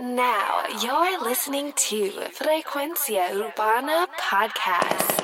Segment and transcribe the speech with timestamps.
[0.00, 5.20] Now you're listening to Frecuencia Urbana Podcast.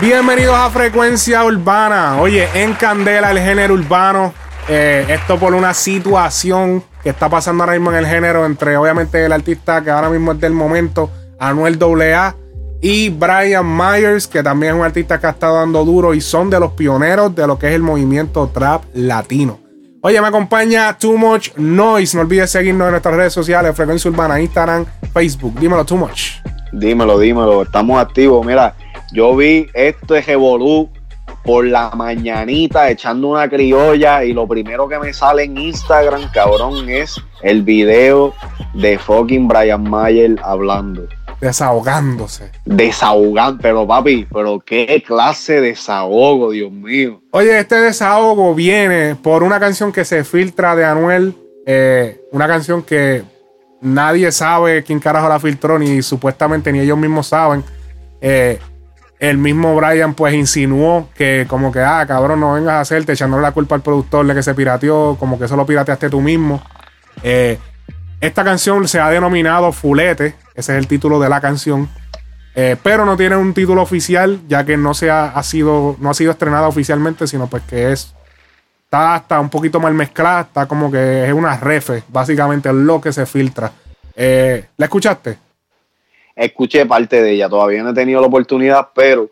[0.00, 2.20] Bienvenidos a Frecuencia Urbana.
[2.20, 4.32] Oye, en Candela el género urbano.
[4.68, 9.24] Eh, esto por una situación que está pasando ahora mismo en el género entre obviamente
[9.24, 12.36] el artista que ahora mismo es del momento, Anuel AA,
[12.80, 16.50] y Brian Myers, que también es un artista que ha estado dando duro y son
[16.50, 19.60] de los pioneros de lo que es el movimiento trap latino.
[20.00, 22.16] Oye, me acompaña Too Much Noise.
[22.16, 25.60] No olvides seguirnos en nuestras redes sociales, Frecuencia Urbana, Instagram, Facebook.
[25.60, 26.38] Dímelo, Too Much.
[26.72, 28.44] Dímelo, dímelo, estamos activos.
[28.44, 28.74] Mira,
[29.12, 30.90] yo vi esto de Revolú
[31.44, 36.88] por la mañanita echando una criolla y lo primero que me sale en Instagram, cabrón,
[36.88, 38.34] es el video
[38.74, 41.06] de fucking Brian Mayer hablando.
[41.40, 42.52] Desahogándose.
[42.64, 47.20] Desahogando, pero papi, pero qué clase de desahogo, Dios mío.
[47.32, 51.34] Oye, este desahogo viene por una canción que se filtra de Anuel,
[51.66, 53.24] eh, una canción que
[53.80, 57.64] nadie sabe quién carajo la filtró, ni supuestamente ni ellos mismos saben.
[58.20, 58.60] Eh,
[59.22, 63.40] el mismo Brian pues insinuó que como que, ah, cabrón, no vengas a hacerte echándole
[63.40, 66.60] la culpa al productor de que se pirateó, como que eso lo pirateaste tú mismo.
[67.22, 67.56] Eh,
[68.20, 71.88] esta canción se ha denominado Fulete, ese es el título de la canción,
[72.56, 76.14] eh, pero no tiene un título oficial, ya que no, se ha, sido, no ha
[76.14, 78.12] sido estrenada oficialmente, sino pues que es,
[78.86, 83.12] está hasta un poquito mal mezclada, está como que es una refe, básicamente lo que
[83.12, 83.70] se filtra.
[84.16, 85.38] Eh, ¿La escuchaste?
[86.36, 89.30] Escuché parte de ella, todavía no he tenido la oportunidad, pero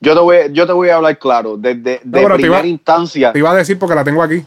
[0.00, 3.32] yo te voy, yo te voy a hablar claro, desde de primera instancia.
[3.32, 4.44] Te iba a decir porque la tengo aquí.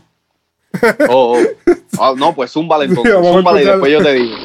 [1.10, 1.40] Oh, oh.
[1.98, 4.36] Ah, no, pues zúmbale entonces, zúmbale y después yo te digo.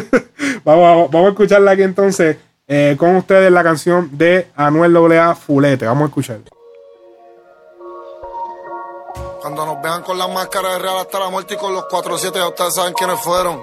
[0.64, 5.84] vamos, vamos, a escucharla aquí entonces eh, con ustedes la canción de Anuel AA Fulete.
[5.84, 6.38] Vamos a escuchar.
[9.42, 12.32] Cuando nos vean con la máscara de Real hasta la muerte y con los 4-7,
[12.34, 13.62] ya ustedes saben quiénes fueron.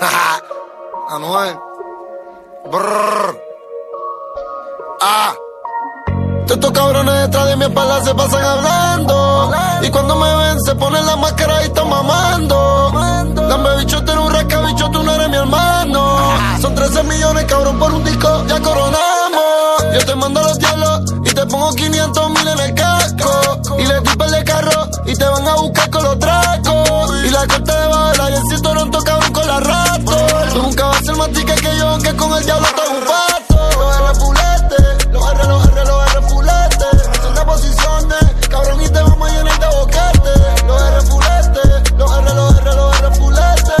[1.10, 1.67] Anuel.
[2.70, 3.40] Brrr.
[5.00, 5.34] Ah.
[6.46, 9.52] Estos cabrones detrás de mi espalda se pasan hablando.
[9.82, 12.92] Y cuando me ven se ponen la máscara y están mamando.
[13.34, 16.18] Dame bicho, eres un rasca, bicho, tú no eres mi hermano.
[16.60, 19.94] Son 13 millones, cabrón, por un disco, ya coronamos.
[19.94, 23.60] Yo te mando los diablos y te pongo 500 mil en el casco.
[23.78, 27.24] Y le tipes de carro y te van a buscar con los tracos.
[27.24, 27.88] Y la corte de
[32.38, 33.58] el diablo te un pato.
[33.78, 36.86] Los R fulete, los R, los R, los R fulete.
[37.22, 40.64] Son de posiciones, cabrón, y te vamos a llenar de boquete.
[40.66, 41.60] Los R fulete,
[41.96, 43.74] los R, los R, los R fulete.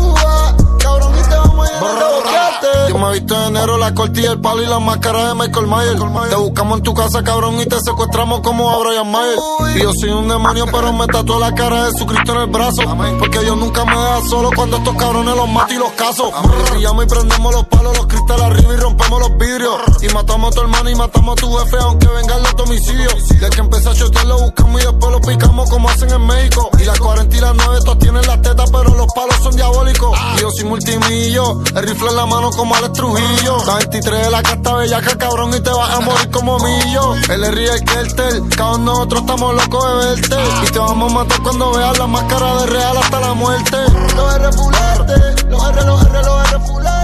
[0.00, 2.88] Uva, cabrón, y te vamos a llenar de boquete.
[2.88, 6.30] Yo me visto de enero, la cortilla, el palo y la máscara de Michael Myers.
[6.30, 9.38] Te buscamos en tu casa, cabrón, y te secuestramos como a Brian Mayer.
[9.76, 12.82] Y yo soy un demonio, pero me tatuó la cara de Jesucristo en el brazo.
[13.18, 16.32] Porque yo nunca me deja solo cuando estos cabrones los mato y los caso.
[16.70, 19.80] Brillamos y prendemos los palos, los cristales arriba y rompemos los vidrios.
[20.02, 23.08] Y matamos a tu hermano y matamos a tu jefe, aunque venga el otro homicidio.
[23.28, 26.70] Desde que empecé a chotear lo buscamos y después lo picamos como hacen en México.
[26.78, 30.18] Y las 40 y las 9 estos tienen las tetas, pero los palos son diabólicos.
[30.36, 33.64] Y yo soy multimillo, el rifle en la mano como Alex Trujillo.
[33.64, 37.14] La 23 de la casta bellaca, cabrón, y te vas a morir como millo.
[37.28, 40.36] El ríe el Kelter, cabrón, nosotros estamos locos de verte.
[40.66, 43.76] Y te vamos a matar cuando veas la máscara de real hasta la muerte.
[44.16, 44.50] Los R
[45.50, 46.99] los R, los R, los R fulete.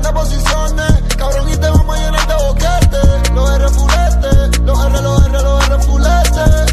[0.00, 3.32] Son de posiciones, cabrón, y te vamos a llenar de boquete.
[3.34, 6.69] Los R fulete, los R, los R, los R fulete.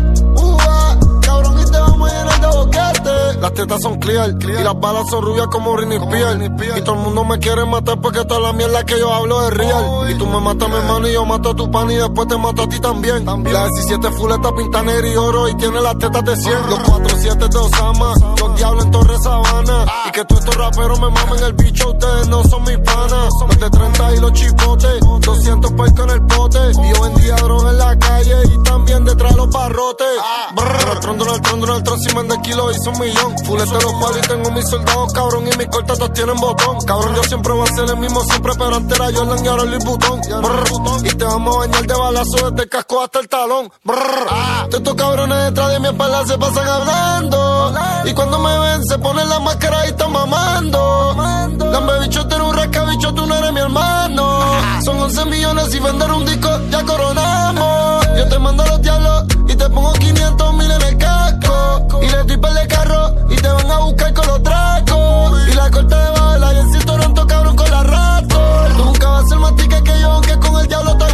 [3.58, 6.78] Tetas son clear, y las balas son rubias como Britney Spears.
[6.78, 9.54] Y todo el mundo me quiere matar porque toda la mierda que yo hablo es
[9.54, 10.12] real.
[10.12, 12.28] Y tú me matas a mi hermano y yo mato a tu pan y después
[12.28, 13.26] te mato a ti también.
[13.26, 16.70] La 17 fuleta pinta negro y oro y tiene las tetas de 100.
[16.70, 19.86] Los 47 de Osama, los diablos en Torre Sabana.
[20.08, 23.30] Y que todos estos raperos me mamen el bicho, ustedes no son mis panas.
[23.48, 26.60] Más de 30 y los chipotes, 200 pesos en el pote.
[26.84, 30.08] Y yo vendía droga en la calle y también detrás de los barrotes.
[30.52, 33.36] El tron, el tron, el tron, si de kilo hizo un millón.
[33.48, 36.82] Fulete los palos y tengo mis soldados, cabrón, y mis cortatas tienen botón.
[36.86, 39.64] Cabrón, yo siempre voy a ser el mismo siempre, pero antes era Jordan y ahora
[39.86, 40.22] Vuitton.
[40.42, 43.72] Brrr, y te vamos a bañar de balazo desde el casco hasta el talón.
[43.86, 44.28] Brrr,
[44.70, 47.74] estos cabrones detrás de mi espalda se pasan hablando.
[48.04, 51.16] Y cuando me ven se ponen la máscara y están mamando.
[51.58, 54.42] Dame bicho, tú eres un rasca, bicho, tú no eres mi hermano.
[54.84, 58.08] Son 11 millones y vender un disco, ya coronamos.
[58.18, 62.00] Yo te mando a los diablos y te pongo 500 mil en el casco.
[62.02, 63.27] Y le doy de carro
[65.78, 68.70] corte debajo del aire en Toronto, cabrón, con la rato.
[68.78, 71.07] Nunca vas a ser más tica que yo, aunque con el diablo te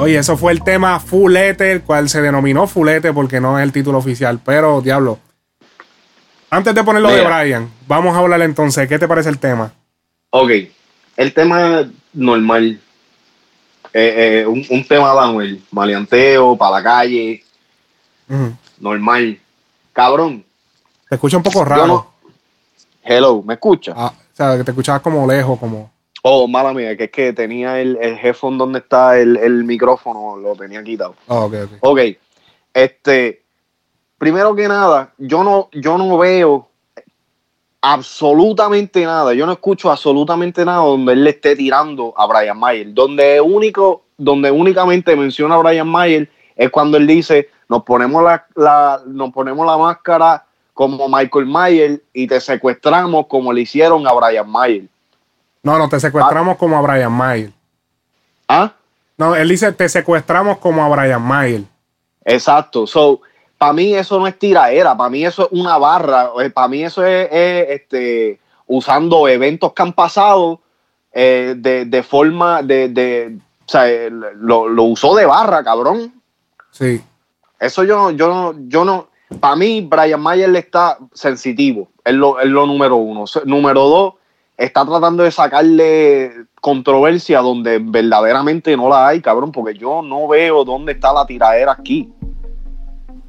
[0.00, 3.72] Oye, eso fue el tema Fulete, el cual se denominó Fulete porque no es el
[3.72, 4.40] título oficial.
[4.44, 5.18] Pero, diablo.
[6.48, 7.22] Antes de ponerlo de.
[7.24, 8.88] Brian, vamos a hablar entonces.
[8.88, 9.72] ¿Qué te parece el tema?
[10.30, 10.50] Ok,
[11.16, 12.80] el tema normal.
[13.92, 17.44] Eh, eh, un, un tema de Anuel, maleanteo, para la calle,
[18.78, 19.38] normal.
[19.92, 20.44] Cabrón,
[21.08, 21.86] Te escucha un poco raro.
[21.86, 22.10] no.
[23.02, 23.92] Hello, ¿me escucha?
[23.96, 25.90] Ah, o sea, que te escuchabas como lejos, como.
[26.22, 30.36] Oh, mala mía, que es que tenía el, el headphone donde está el, el micrófono,
[30.36, 31.14] lo tenía quitado.
[31.28, 31.70] Oh, ok, ok.
[31.80, 32.00] Ok,
[32.74, 33.42] este,
[34.18, 36.68] primero que nada, yo no, yo no veo
[37.82, 42.92] absolutamente nada, yo no escucho absolutamente nada donde él le esté tirando a Brian Mayer.
[42.92, 48.44] Donde único, donde únicamente menciona a Brian Mayer es cuando él dice, nos ponemos la,
[48.56, 50.44] la- nos ponemos la máscara
[50.74, 54.82] como Michael Mayer y te secuestramos como le hicieron a Brian Mayer.
[55.62, 57.52] No, no, te secuestramos como a Brian Mayer.
[58.48, 58.72] ¿Ah?
[59.18, 61.62] No, él dice, te secuestramos como a Brian Mayer.
[62.24, 62.86] Exacto.
[62.86, 63.20] So,
[63.58, 67.04] para mí eso no es tiraera, para mí eso es una barra, para mí eso
[67.04, 70.60] es, es, este, usando eventos que han pasado
[71.12, 73.36] eh, de, de forma de, de
[73.66, 76.14] o sea, eh, lo, lo usó de barra, cabrón.
[76.70, 77.02] Sí.
[77.58, 79.08] Eso yo, yo, no- yo no,
[79.38, 83.24] para mí Brian Mayer le está sensitivo, es lo, es lo número uno.
[83.44, 84.14] Número dos,
[84.60, 90.64] está tratando de sacarle controversia donde verdaderamente no la hay, cabrón, porque yo no veo
[90.64, 92.12] dónde está la tiradera aquí.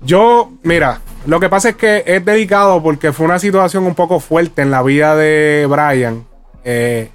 [0.01, 4.19] Yo, mira, lo que pasa es que es delicado porque fue una situación un poco
[4.19, 6.25] fuerte en la vida de Brian.
[6.66, 7.10] Eh,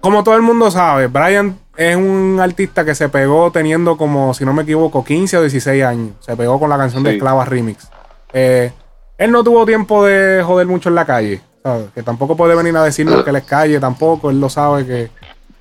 [0.00, 4.44] como todo el mundo sabe, Brian es un artista que se pegó teniendo como, si
[4.44, 6.10] no me equivoco, 15 o 16 años.
[6.18, 7.12] Se pegó con la canción de.
[7.12, 7.88] Esclava Remix.
[8.32, 8.72] Eh,
[9.18, 11.40] él no tuvo tiempo de joder mucho en la calle.
[11.62, 11.90] ¿Sabes?
[11.94, 14.30] Que tampoco puede venir a decirnos que él es calle, tampoco.
[14.30, 15.10] Él lo sabe que,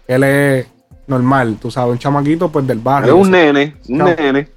[0.08, 0.68] que él es
[1.08, 3.16] normal, tú sabes, un chamaquito pues del Es barrio.
[3.18, 4.48] un nene, un nene.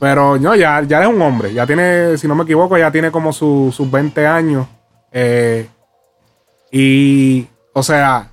[0.00, 1.52] Pero no, ya, ya es un hombre.
[1.54, 4.66] Ya tiene, si no me equivoco, ya tiene como su- sus 20 años.
[5.12, 5.68] Eh,
[6.70, 8.28] y, o sea,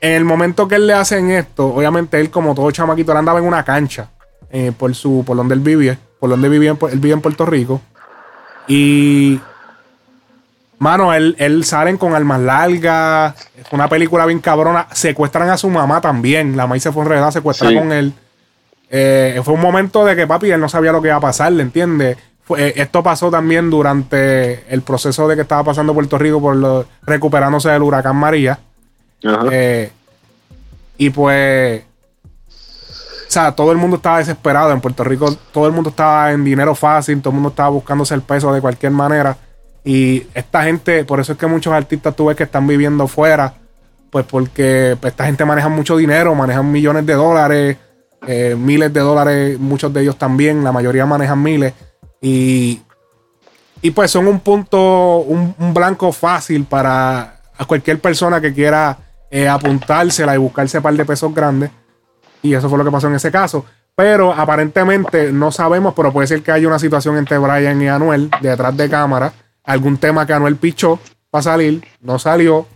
[0.00, 3.38] en el momento que él le hacen esto, obviamente él, como todo chamaquito, él andaba
[3.40, 4.10] en una cancha
[4.50, 7.20] eh, por su, por donde él vivía, por donde vivía, en Pu- él vive en
[7.20, 7.80] Puerto Rico.
[8.68, 9.40] Y,
[10.78, 13.34] mano, él, él salen con armas largas.
[13.70, 14.86] Una película bien cabrona.
[14.92, 16.56] Secuestran a su mamá también.
[16.56, 17.76] La maíz se fue enredada, secuestra Sí.
[17.76, 18.12] con él.
[18.90, 21.50] Eh, fue un momento de que papi él no sabía lo que iba a pasar,
[21.52, 22.16] ¿le entiendes?
[22.44, 26.54] Fue- eh, esto pasó también durante el proceso de que estaba pasando Puerto Rico por
[26.54, 28.58] lo- recuperándose del huracán María.
[29.24, 29.46] Ajá.
[29.50, 29.90] Eh,
[30.98, 35.90] y pues, o sea, todo el mundo estaba desesperado en Puerto Rico, todo el mundo
[35.90, 39.36] estaba en dinero fácil, todo el mundo estaba buscándose el peso de cualquier manera.
[39.84, 43.54] Y esta gente, por eso es que muchos artistas tú ves que están viviendo fuera,
[44.10, 47.76] pues porque pues, esta gente maneja mucho dinero, manejan millones de dólares,
[48.26, 51.74] eh, miles de dólares, muchos de ellos también, la mayoría manejan miles.
[52.22, 52.80] Y,
[53.82, 58.96] y pues son un punto, un, blanco fácil para cualquier persona que quiera
[59.30, 61.70] eh, apuntársela y buscarse un par de pesos grandes.
[62.40, 63.66] Y eso fue lo que pasó en ese caso.
[63.94, 68.30] Pero aparentemente no sabemos, pero puede ser que haya una situación entre Brian y Anuel
[68.40, 69.32] detrás de cámara.
[69.64, 70.98] Algún tema que Anuel pichó
[71.30, 72.66] para salir, no salió.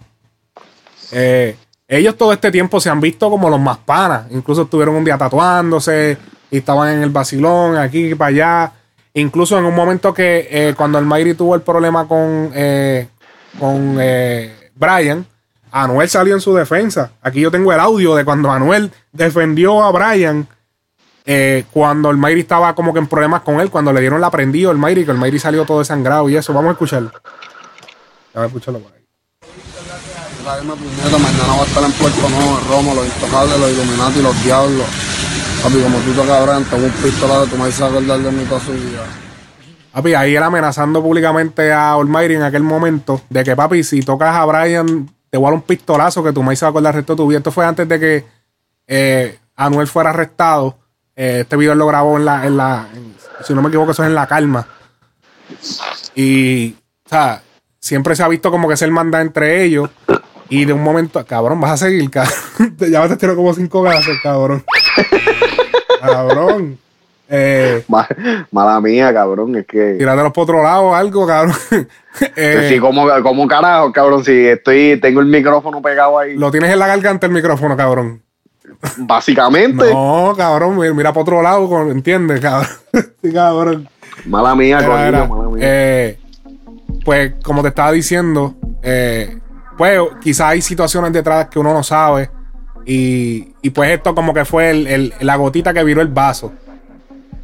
[1.12, 4.26] Eh, ellos todo este tiempo se han visto como los más panas.
[4.30, 6.18] Incluso estuvieron un día tatuándose
[6.50, 8.72] y estaban en el vacilón, aquí y para allá.
[9.14, 13.08] Incluso en un momento que eh, cuando el Mayri tuvo el problema con, eh,
[13.58, 13.96] con
[14.74, 15.26] Brian,
[15.70, 17.12] Anuel salió en su defensa.
[17.22, 20.48] Aquí yo tengo el audio de cuando Anuel defendió a Brian.
[21.30, 24.30] Eh, cuando el Mayri estaba como que en problemas con él, cuando le dieron la
[24.30, 26.54] prendido el Mayri, que el Mayri salió todo desangrado y eso.
[26.54, 27.12] Vamos a escucharlo.
[28.32, 29.04] Vamos a escucharlo por ahí.
[30.42, 34.86] Mañana va a estar en Puerto Nuevo, en Roma, los intocables, los Illuminati, los diablos.
[35.62, 38.44] Papi, como tú tocas cabrón, tengo un pistola de tu maíz a acordar de mi
[38.44, 39.04] toda su vida.
[39.92, 44.34] Papi, ahí él amenazando públicamente a Olmairi en aquel momento de que, papi, si tocas
[44.34, 46.94] a Brian, te voy a dar un pistolazo que tu maíz se va a acordar
[46.94, 47.36] el resto de tu vida.
[47.36, 48.24] Esto fue antes de que
[48.86, 50.87] eh, Anuel fuera arrestado.
[51.20, 54.02] Eh, este video lo grabó en la, en la en- si no me equivoco, eso
[54.04, 54.66] es en La Calma.
[56.14, 57.42] Y, o sea,
[57.80, 59.90] siempre se ha visto como que es el manda entre ellos.
[60.48, 62.76] Y de un momento, cabrón, vas a seguir, cabrón.
[62.78, 64.64] ya te tiro como cinco gases, cabrón.
[66.00, 66.78] cabrón.
[67.30, 68.08] Eh, Ma-
[68.52, 69.96] Mala mía, cabrón, es que...
[69.98, 71.54] Tíratelos por otro lado o algo, cabrón.
[72.34, 76.72] Eh, sí, como, como carajo, cabrón, si estoy, tengo el micrófono pegado ahí, Lo tienes
[76.72, 78.22] en la garganta el micrófono, cabrón.
[78.98, 82.68] Básicamente, No, cabrón, mira, para otro lado, ¿entiendes, cabrón?
[83.22, 83.88] sí, cabrón.
[84.26, 85.58] mala mía, mala mía.
[85.60, 86.18] eh,
[87.04, 89.38] pues, como te estaba diciendo, eh,
[89.76, 92.30] pues quizás hay situaciones detrás que uno no sabe.
[92.86, 96.52] Y, y pues esto como que fue el- el- la gotita que viró el vaso.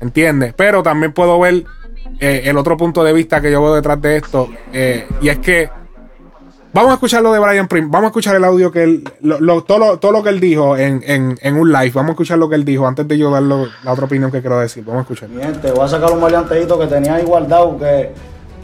[0.01, 0.55] ¿Entiendes?
[0.57, 1.65] Pero también puedo ver
[2.21, 4.49] eh, el otro punto de vista que yo veo detrás de esto.
[5.21, 5.69] y es que
[6.75, 7.91] vamos a escuchar lo de Brian Prim.
[7.91, 10.41] Vamos a escuchar el audio que él, lo- lo- todo, lo, todo lo que él
[10.41, 11.93] dijo en, en- en un live.
[11.95, 14.41] Vamos a escuchar lo que él dijo antes de yo dar la otra opinión que
[14.41, 14.85] quiero decir.
[14.85, 15.29] Vamos a escuchar.
[15.31, 18.11] Mi gente, voy a sacar un maleanteíto que tenía ahí guardado que,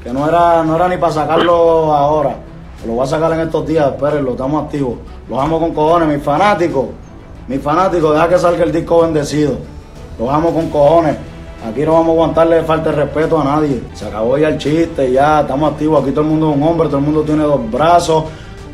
[0.02, 2.36] que no era no era ni para sacarlo ahora.
[2.86, 4.98] Lo voy a sacar en estos días, espérenlo, estamos activos.
[5.28, 6.86] Los amo con cojones, mis fanáticos.
[7.46, 9.54] Mis fanáticos, deja que salga el disco bendecido.
[10.18, 11.16] Los amo con cojones.
[11.68, 13.82] Aquí no vamos a aguantarle falta de respeto a nadie.
[13.92, 16.02] Se acabó ya el chiste, ya estamos activos.
[16.02, 18.24] Aquí todo el mundo es un hombre, todo el mundo tiene dos brazos,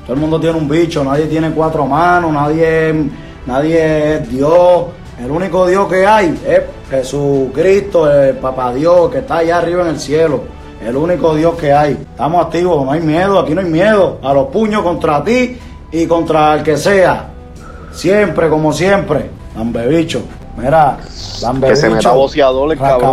[0.05, 3.11] todo el mundo tiene un bicho, nadie tiene cuatro manos, nadie,
[3.45, 4.85] nadie es Dios.
[5.23, 9.89] El único Dios que hay es Jesucristo, el Papá Dios, que está allá arriba en
[9.89, 10.43] el cielo.
[10.85, 11.93] El único Dios que hay.
[11.93, 14.19] Estamos activos, no hay miedo, aquí no hay miedo.
[14.23, 15.59] A los puños contra ti
[15.91, 17.31] y contra el que sea.
[17.91, 19.31] Siempre, como siempre.
[19.57, 20.23] Lambe bicho.
[20.57, 20.99] Mira,
[21.43, 23.11] lambe Que se meta boceador el cabrón.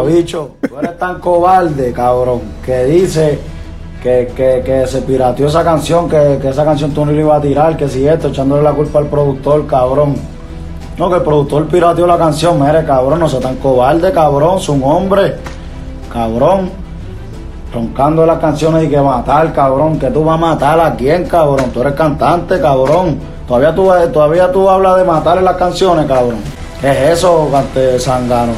[0.68, 3.40] Tú eres tan cobarde, cabrón, que dice
[4.02, 7.40] que, que, que se pirateó esa canción, que, que esa canción tú no le ibas
[7.40, 10.16] a tirar, que si esto, echándole la culpa al productor, cabrón.
[10.98, 14.70] No, que el productor pirateó la canción, mire, cabrón, no sea tan cobarde, cabrón, es
[14.70, 15.36] un hombre,
[16.12, 16.70] cabrón.
[17.74, 21.72] Roncando las canciones y que matar, cabrón, que tú vas a matar a quién, cabrón.
[21.74, 23.18] Tú eres cantante, cabrón.
[23.48, 26.38] Todavía tú, todavía tú hablas de matar en las canciones, cabrón.
[26.84, 28.52] ¿Qué es eso, cante Sangano?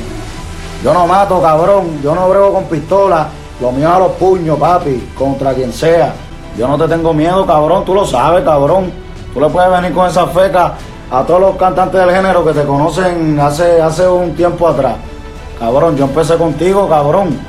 [0.84, 2.02] Yo no mato, cabrón.
[2.02, 3.28] Yo no brego con pistola.
[3.62, 5.12] Lo mío a los puños, papi.
[5.16, 6.12] Contra quien sea.
[6.58, 7.86] Yo no te tengo miedo, cabrón.
[7.86, 8.92] Tú lo sabes, cabrón.
[9.32, 10.74] Tú le puedes venir con esa feca
[11.12, 14.96] a todos los cantantes del género que te conocen hace, hace un tiempo atrás.
[15.60, 17.40] Cabrón, yo empecé contigo, cabrón.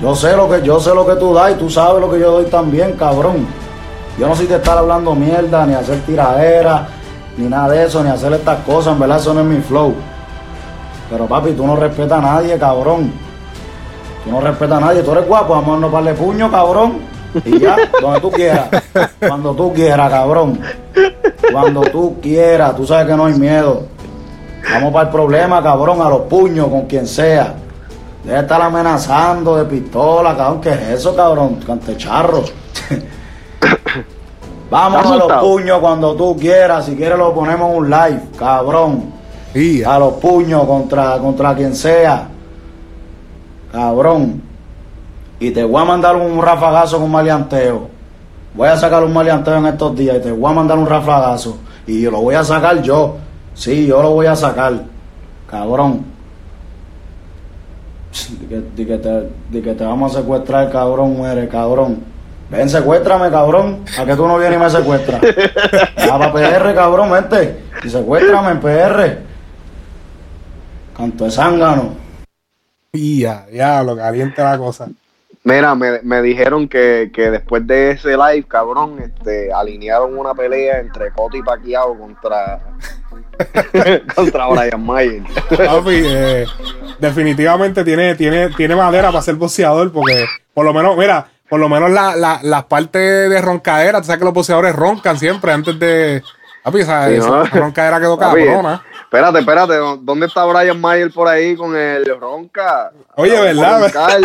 [0.00, 2.20] Yo sé lo que yo sé lo que tú das y tú sabes lo que
[2.20, 3.48] yo doy también, cabrón.
[4.16, 6.86] Yo no soy de estar hablando mierda, ni hacer tiradera,
[7.36, 9.94] ni nada de eso, ni hacer estas cosas, en verdad eso no es mi flow.
[11.10, 13.12] Pero papi, tú no respetas a nadie, cabrón.
[14.24, 16.98] Tú no respetas a nadie, tú eres guapo, vamos a par de puño, cabrón.
[17.44, 18.68] Y ya, donde tú quieras.
[19.18, 20.60] Cuando tú quieras, cabrón.
[21.52, 23.82] Cuando tú quieras, tú sabes que no hay miedo.
[24.72, 27.54] Vamos para el problema, cabrón, a los puños, con quien sea.
[28.24, 30.60] Debe estar amenazando de pistola, cabrón.
[30.60, 31.60] ¿Qué es eso, cabrón?
[31.66, 32.44] Cantecharro.
[34.70, 36.86] Vamos ¿Estás a los puños cuando tú quieras.
[36.86, 39.12] Si quieres lo ponemos en un live, cabrón.
[39.86, 42.28] A los puños contra, contra quien sea.
[43.70, 44.42] Cabrón.
[45.38, 47.88] Y te voy a mandar un rafagazo con maleanteo.
[48.54, 51.58] Voy a sacar un maleanteo en estos días y te voy a mandar un rafagazo.
[51.86, 53.16] Y lo voy a sacar yo.
[53.54, 54.72] Sí, yo lo voy a sacar.
[55.48, 56.04] Cabrón.
[58.40, 62.13] Di que, di que te, di que te vamos a secuestrar, cabrón, muere, cabrón.
[62.54, 63.84] Ven, secuéstrame, cabrón.
[63.98, 65.20] ¿A que tú no vienes y me secuestras?
[66.08, 67.64] Va para PR, cabrón, vente.
[67.82, 69.18] Y secuéstrame en PR.
[70.96, 71.96] Canto de zángano.
[72.92, 74.88] y ya, ya, lo caliente la cosa.
[75.42, 80.78] Mira, me, me dijeron que, que después de ese live, cabrón, este, alinearon una pelea
[80.78, 82.60] entre Coti y Paquiao contra,
[84.14, 85.22] contra Brian Mayer.
[85.50, 86.46] Papi, eh,
[86.98, 91.68] definitivamente tiene, tiene, tiene madera para ser boxeador, porque por lo menos, mira, por lo
[91.68, 95.78] menos la, la, las partes de roncadera, tú sabes que los boxeadores roncan siempre antes
[95.78, 96.22] de.
[96.62, 97.44] Papi, esa, Sí, esa ¿no?
[97.44, 98.82] roncadera quedó cabrona.
[99.02, 102.90] Espérate, espérate, ¿dónde está Brian Mayer por ahí con el ronca?
[103.16, 103.82] Oye, ¿verdad?
[103.82, 104.20] roncar.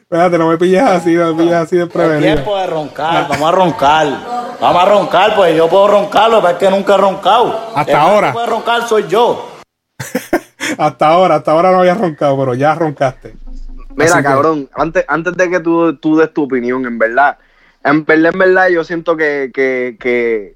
[0.00, 2.32] Espérate, no me pilles así, no me pilles así de prevenido.
[2.34, 4.06] Tiempo de roncar, vamos a roncar.
[4.60, 7.70] Vamos a roncar, pues yo puedo roncarlo, pero es que nunca he roncado.
[7.76, 8.26] Hasta El ahora.
[8.28, 9.50] que puede roncar soy yo.
[10.78, 13.34] Hasta ahora, hasta ahora no había roncado, pero ya roncaste.
[13.98, 17.36] Mira, Así que- cabrón, antes, antes de que tú, tú des tu opinión, en verdad,
[17.84, 20.54] en verdad, en verdad, yo siento que, que, que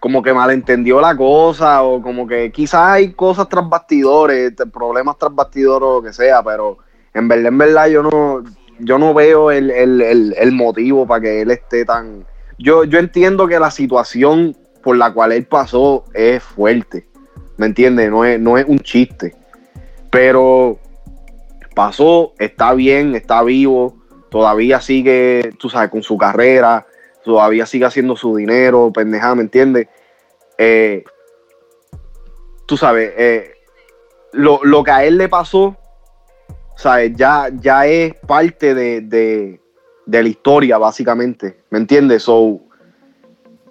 [0.00, 5.18] como que malentendió la cosa, o como que quizás hay cosas tras bastidores, te- problemas
[5.18, 6.78] tras bastidores o lo que sea, pero
[7.12, 8.42] en verdad, en verdad, yo no,
[8.78, 12.24] yo no veo el, el, el, el motivo para que él esté tan.
[12.58, 17.06] Yo, yo entiendo que la situación por la cual él pasó es fuerte,
[17.58, 18.10] ¿me entiendes?
[18.10, 19.34] No es, no es un chiste,
[20.10, 20.78] pero
[21.78, 23.94] pasó, está bien, está vivo,
[24.30, 26.84] todavía sigue, tú sabes, con su carrera,
[27.24, 29.86] todavía sigue haciendo su dinero, pendeja, ¿me entiendes?
[30.58, 31.04] Eh,
[32.66, 33.52] tú sabes, eh,
[34.32, 35.76] lo, lo que a él le pasó,
[36.76, 37.12] ¿sabes?
[37.14, 39.60] Ya, ya es parte de, de-
[40.04, 42.24] de la historia, básicamente, ¿me entiendes?
[42.24, 42.58] So,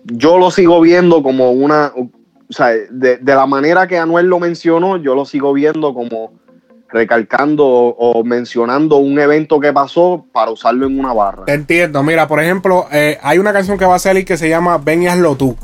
[0.05, 2.09] yo lo sigo viendo como una, o
[2.53, 6.31] sea, de, de la manera que Anuel lo mencionó, yo lo sigo viendo como
[6.89, 11.45] recalcando o, mencionando un evento que pasó para usarlo en una barra.
[11.45, 12.03] Te entiendo.
[12.03, 15.03] Mira, por ejemplo, eh, hay una canción que va a salir que se llama Ven
[15.03, 15.57] y hazlo tú.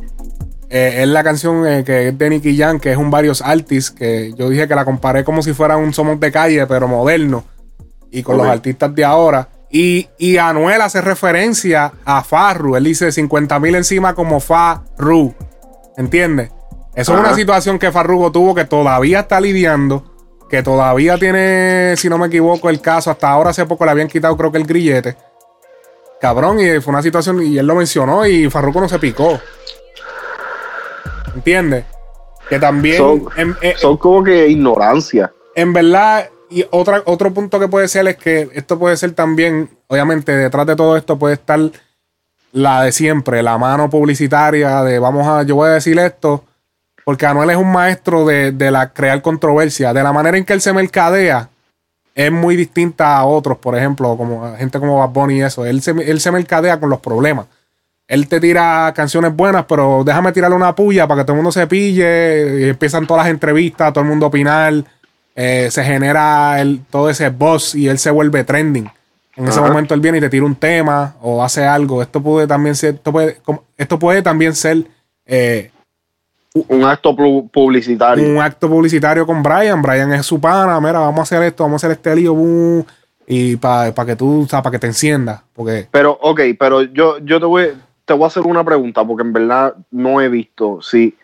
[0.70, 3.92] eh, es la canción eh, que es de Nicky Jam, que es un varios artists,
[3.92, 7.44] que yo dije que la comparé como si fuera un Somos de calle, pero moderno,
[8.12, 9.50] y con los artistas de ahora.
[9.70, 15.34] Y, y Anuel hace referencia a Farru, él dice 50 mil encima como Farru,
[15.98, 16.52] ¿entiendes?
[16.96, 20.13] Eso es una situación que Farrugo tuvo que todavía está lidiando,
[20.54, 24.08] que todavía tiene, si no me equivoco, el caso, hasta ahora hace poco le habían
[24.08, 25.16] quitado creo que el grillete.
[26.22, 29.40] Cabrón, y fue una situación, y él lo mencionó, y Farruko no se picó.
[31.34, 31.86] ¿Entiendes?
[32.48, 35.34] Que también, Son, en, en- son como que ignorancia.
[35.56, 39.72] en verdad, y otra, otro punto que puede ser es que esto puede ser también,
[39.88, 41.60] obviamente, detrás de todo esto puede estar
[42.52, 46.44] la de siempre, la mano publicitaria de vamos a, yo voy a decir esto,
[47.06, 50.54] porque Anuel es un maestro de, de la crear controversia, de la manera en que
[50.54, 51.50] él se mercadea.
[52.16, 55.66] Es muy distinta a otros, por ejemplo, como gente como Bad Bunny y eso.
[55.66, 57.48] Él se, él se mercadea con los problemas.
[58.08, 61.52] Él te tira canciones buenas, pero déjame tirarle una puya para que todo el mundo
[61.52, 62.62] se pille.
[62.62, 64.74] Y empiezan todas las entrevistas, todo el mundo a opinar.
[65.36, 68.88] eh, se genera el, todo ese buzz y él se vuelve trending.
[69.36, 69.68] En ese Ajá.
[69.68, 72.04] momento él viene y te tira un tema o hace algo.
[72.04, 73.40] Esto puede también ser, esto puede,
[73.78, 74.84] esto puede también ser
[75.26, 75.72] eh,
[76.54, 78.28] Un acto pu- publicitario.
[78.30, 79.82] un acto publicitario con Brian.
[79.82, 80.80] Brian es su pana.
[80.80, 82.34] Mira, vamos a hacer esto, vamos a hacer este lío.
[82.36, 82.86] boom,
[83.26, 85.42] y para que tú, o sea, para que te enciendas.
[85.54, 87.70] Porque Pero, ok, pero yo, yo te, voy,
[88.06, 91.18] te voy a hacer una pregunta porque en verdad no he visto si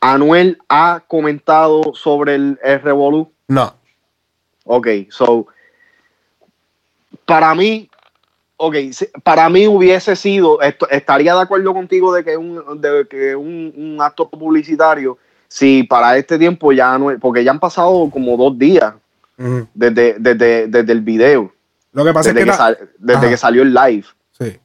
[0.00, 3.30] Anuel ha comentado sobre el, el Revolu.
[3.48, 3.74] no.
[4.64, 5.46] Ok, so,
[7.26, 7.88] para mí,
[8.64, 8.76] ok,
[9.24, 13.72] para mí hubiese sido, esto- estaría de acuerdo contigo de que un, de que un,
[13.76, 18.56] un acto publicitario, si para este tiempo ya no, porque ya han pasado como dos
[18.56, 18.94] días
[19.74, 21.52] desde, desde, desde el video,
[21.92, 22.50] Lo que pasa desde, es que, que.
[22.50, 23.28] la- sal- desde Ajá.
[23.30, 24.04] que salió el live.
[24.38, 24.58] Sí.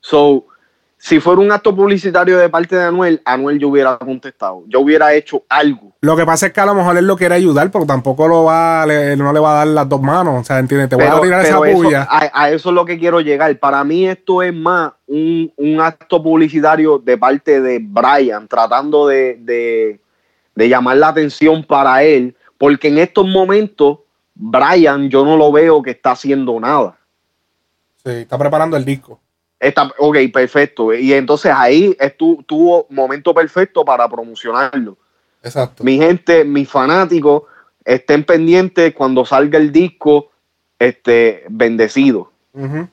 [0.00, 0.44] So,
[1.06, 4.62] si fuera un acto publicitario de parte de Anuel, Anuel yo hubiera contestado.
[4.68, 5.92] Yo hubiera hecho algo.
[6.00, 8.44] Lo que pasa es que a lo mejor él lo quiere ayudar, pero tampoco lo
[8.44, 10.40] va, le- no le va a dar las dos manos.
[10.40, 10.88] O sea, ¿entiendes?
[10.88, 12.08] Te voy a tirar esa eso- puya.
[12.10, 13.54] a, a eso es lo que quiero llegar.
[13.58, 19.36] Para mí esto es más un, un acto publicitario de parte de Brian, tratando de,
[19.40, 20.00] de-
[20.54, 23.98] de llamar la atención para él, porque en estos momentos
[24.34, 26.96] Brian yo no lo veo que está haciendo nada.
[28.02, 29.20] Sí, está preparando el disco.
[29.64, 30.92] Está, ok, perfecto.
[30.92, 34.96] Y entonces ahí estu- tuvo momento perfecto para promocionarlo.
[35.42, 35.84] Exacto.
[35.84, 37.42] mi gente, mis fanáticos,
[37.84, 40.30] estén pendientes cuando salga el disco,
[40.78, 42.30] este, bendecido.
[42.54, 42.88] Ujú.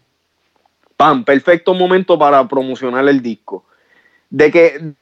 [0.97, 3.65] Pam, perfecto momento para promocionar el disco.
[4.29, 4.93] De que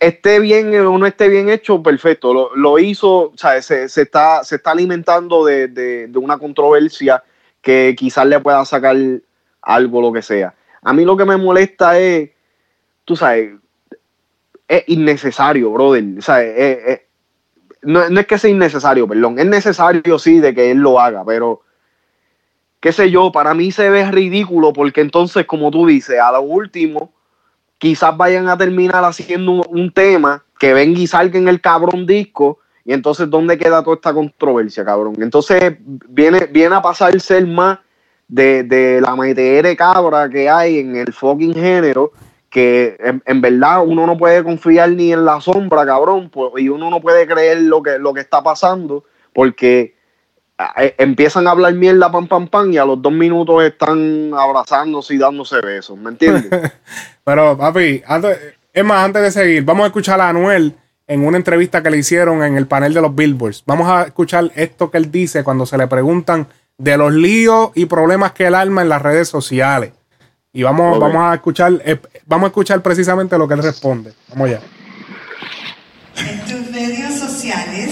[0.00, 2.32] esté bien o no esté bien hecho, perfecto.
[2.32, 6.38] Lo, lo hizo, o sea, se, se está, se está alimentando de, de- de una
[6.38, 7.22] controversia
[7.60, 8.96] que quizás le pueda sacar
[9.60, 10.54] algo, lo que sea.
[10.82, 12.30] A mí lo que me molesta es,
[13.04, 13.52] tú sabes,
[14.68, 16.04] es innecesario, brother.
[16.18, 16.22] O
[17.82, 19.38] no, es que sea innecesario, perdón.
[19.38, 21.62] Es necesario, sí, de que él lo haga, pero
[22.80, 26.42] qué sé yo, para mí se ve ridículo porque entonces, como tú dices, a lo
[26.42, 27.12] último,
[27.78, 32.06] quizás vayan a terminar haciendo un, un tema que venga y salga en el cabrón
[32.06, 35.14] disco y entonces, ¿dónde queda toda esta controversia, cabrón?
[35.20, 37.78] Entonces, viene, viene a pasar ser más
[38.32, 42.12] de, de la metere cabra que hay en el fucking género
[42.48, 46.70] que en, en verdad uno no puede confiar ni en la sombra, cabrón, pues, y
[46.70, 49.94] uno no puede creer lo que, lo que está pasando porque
[50.78, 55.14] eh, empiezan a hablar mierda, pam, pam, pam, y a los dos minutos están abrazándose
[55.14, 56.72] y dándose besos, ¿me entiendes?
[57.24, 58.02] Pero, papi,
[58.72, 60.74] es más, antes de seguir, vamos a escuchar a Anuel
[61.06, 63.62] en una entrevista que le hicieron en el panel de los Billboards.
[63.66, 66.46] Vamos a escuchar esto que él dice cuando se le preguntan
[66.82, 69.92] de los líos y problemas que él arma en las redes sociales.
[70.52, 71.02] Y vamos, Ok.
[71.02, 74.12] vamos a escuchar, eh, vamos a escuchar precisamente lo que él responde.
[74.30, 74.60] Vamos allá.
[76.16, 77.90] En tus medios sociales,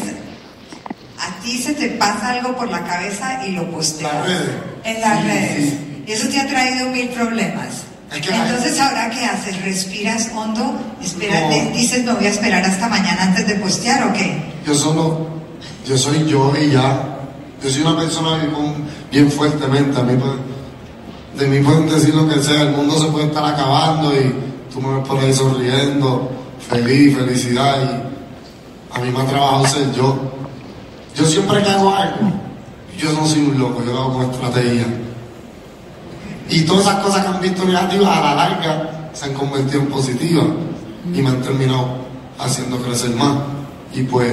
[1.20, 4.12] a ti se te pasa algo por la cabeza y lo posteas.
[4.12, 4.50] Las redes.
[4.84, 5.70] En las Sí, redes.
[5.70, 6.04] sí.
[6.08, 7.84] Y eso te ha traído mil problemas.
[8.12, 9.62] Entonces, ¿ahora qué haces?
[9.64, 10.74] ¿Respiras hondo?
[11.00, 11.70] Espérate, No.
[11.70, 14.36] dices, me voy a esperar hasta mañana antes de postear o qué?
[14.66, 15.28] Yo solo,
[15.86, 17.19] yo soy yo y ya.
[17.62, 18.38] Yo soy una persona
[19.10, 20.00] bien, fuertemente.
[20.00, 20.32] A mí, pues,
[21.38, 22.62] de mí pueden decir lo que sea.
[22.62, 24.34] El mundo se puede estar acabando y
[24.72, 26.30] tú me ves por ahí sonriendo,
[26.68, 27.76] feliz, felicidad.
[27.82, 30.16] Y a mí me ha trabajado ser yo.
[31.14, 32.30] Yo siempre que hago algo,
[32.96, 34.86] yo no soy un loco, yo lo hago con estrategia.
[36.48, 39.86] Y todas esas cosas que han visto negativas a la larga se han convertido en
[39.88, 40.46] positivas
[41.12, 41.98] y me han terminado
[42.38, 43.38] haciendo crecer más.
[43.92, 44.32] Y pues,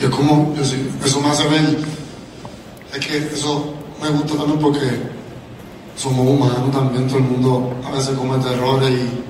[0.00, 1.78] y es como, yo sí, eso me hace ver,
[2.94, 4.80] es que eso me gusta también porque
[5.96, 9.22] somos humanos también, todo el mundo a veces comete errores y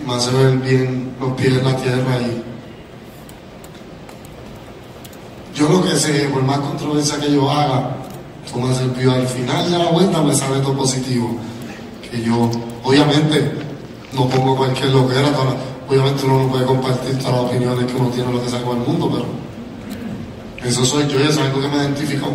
[0.00, 2.42] y me hace ver bien los pies en la tierra y
[5.54, 7.96] yo lo que sé, por más controversia que yo haga,
[8.52, 11.36] como me sirvió al final de la vuelta me sale todo positivo.
[12.10, 12.50] Que yo,
[12.82, 13.52] obviamente,
[14.14, 15.56] no pongo cualquier loquera, toda-
[15.88, 18.78] obviamente uno no puede compartir todas las opiniones que uno tiene lo que sea con
[18.80, 22.26] el mundo, pero eso soy yo y eso es algo que me identifica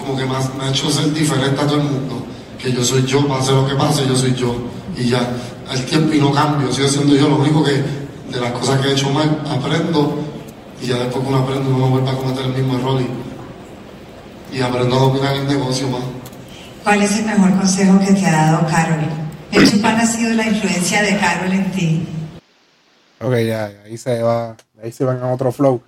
[0.00, 0.26] como que ha,
[0.58, 2.26] me ha hecho ser diferente a todo el mundo.
[2.58, 4.54] Que yo soy yo, pase lo que pase, yo soy yo.
[4.96, 5.20] Y ya,
[5.68, 7.28] al tiempo y no cambio, sigo siendo yo.
[7.28, 10.18] Lo único que de las cosas que he hecho mal, aprendo.
[10.82, 13.00] Y ya después que uno aprende, uno no vuelve a cometer el mismo error.
[14.52, 16.02] Y, y aprendo a dominar el negocio más.
[16.82, 19.04] ¿Cuál es el mejor consejo que te ha dado Carol?
[19.52, 22.08] El chupán ha sido la influencia de Carol en ti.
[23.22, 25.82] Ok, ya, ahí se va, ahí se van a otro flow.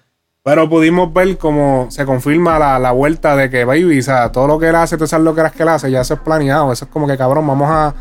[0.44, 4.48] Pero pudimos ver cómo se confirma la, la vuelta de que, baby, o sea, todo
[4.48, 6.72] lo que él hace, todas esas loqueras que él hace, ya eso es planeado.
[6.72, 7.94] Eso es como que, cabrón, vamos a.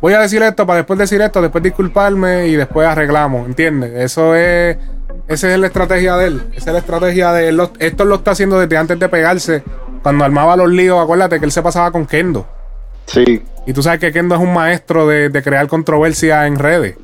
[0.00, 3.92] Voy a decir esto para después decir esto, después disculparme y después arreglamos, ¿entiendes?
[3.94, 4.78] Eso es.
[5.28, 6.42] Esa es la estrategia de él.
[6.52, 7.60] Esa es la estrategia de él.
[7.78, 9.62] Esto lo está haciendo desde antes de pegarse.
[10.02, 12.48] Cuando armaba los líos, acuérdate que él se pasaba con Kendo.
[13.06, 13.44] Sí.
[13.66, 16.96] Y tú sabes que Kendo es un maestro de, de crear controversia en redes.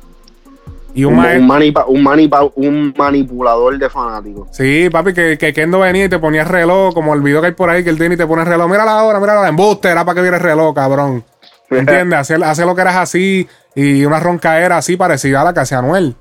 [0.93, 4.47] Y un, Un, un manipa- un manipa- un manipulador de fanáticos.
[4.51, 7.47] Sí, papi, que, que Kendo venía y te ponía el reloj, como el video que
[7.47, 8.69] hay por ahí, que él tiene y te pone el reloj.
[8.69, 9.49] Mira la hora, mira la hora.
[9.49, 11.23] Embuste, era para que viera el reloj, cabrón.
[11.69, 12.19] ¿Entiendes?
[12.19, 15.77] Hacer, hacer lo que eras así y una roncaera así parecida a la que hacía
[15.79, 16.15] Anuel.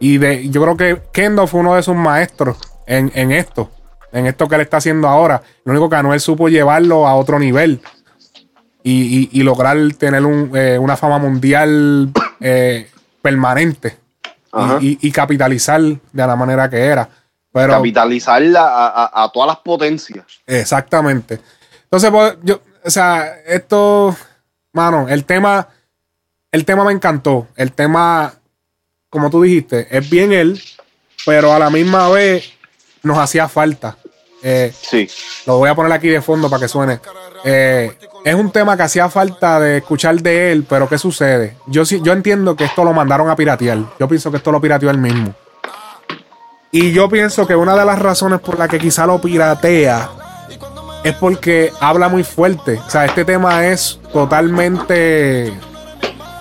[0.00, 3.70] Y de, yo creo que Kendo fue uno de sus maestros en, en esto.
[4.12, 5.42] En esto que él está haciendo ahora.
[5.64, 7.80] Lo único que Anuel supo llevarlo a otro nivel.
[8.84, 12.88] Y, y- y lograr tener un, eh, una fama mundial eh,
[13.22, 13.98] permanente.
[14.80, 17.08] Y, y- y capitalizar de la manera que era.
[17.52, 20.24] Pero, Capitalizarla a, a- a todas las potencias.
[20.46, 21.40] Exactamente.
[21.84, 24.16] Entonces, pues, yo, o sea, esto,
[24.72, 25.68] mano, el tema,
[26.50, 27.48] el tema me encantó.
[27.56, 28.32] El tema,
[29.10, 30.60] como tú dijiste, es bien él,
[31.26, 32.52] pero a la misma vez
[33.02, 33.96] nos hacía falta.
[34.42, 35.08] Eh, Sí.
[35.46, 37.00] lo voy a poner aquí de fondo para que suene.
[37.44, 37.92] Eh,
[38.24, 41.56] es un tema que hacía falta de escuchar de él, pero ¿qué sucede?
[41.66, 43.78] Yo, yo entiendo que esto lo mandaron a piratear.
[43.98, 45.34] Yo pienso que esto lo pirateó él mismo.
[46.70, 50.10] Y yo pienso que una de las razones por la que quizá lo piratea
[51.02, 52.80] es porque habla muy fuerte.
[52.86, 55.50] O sea, este tema es totalmente.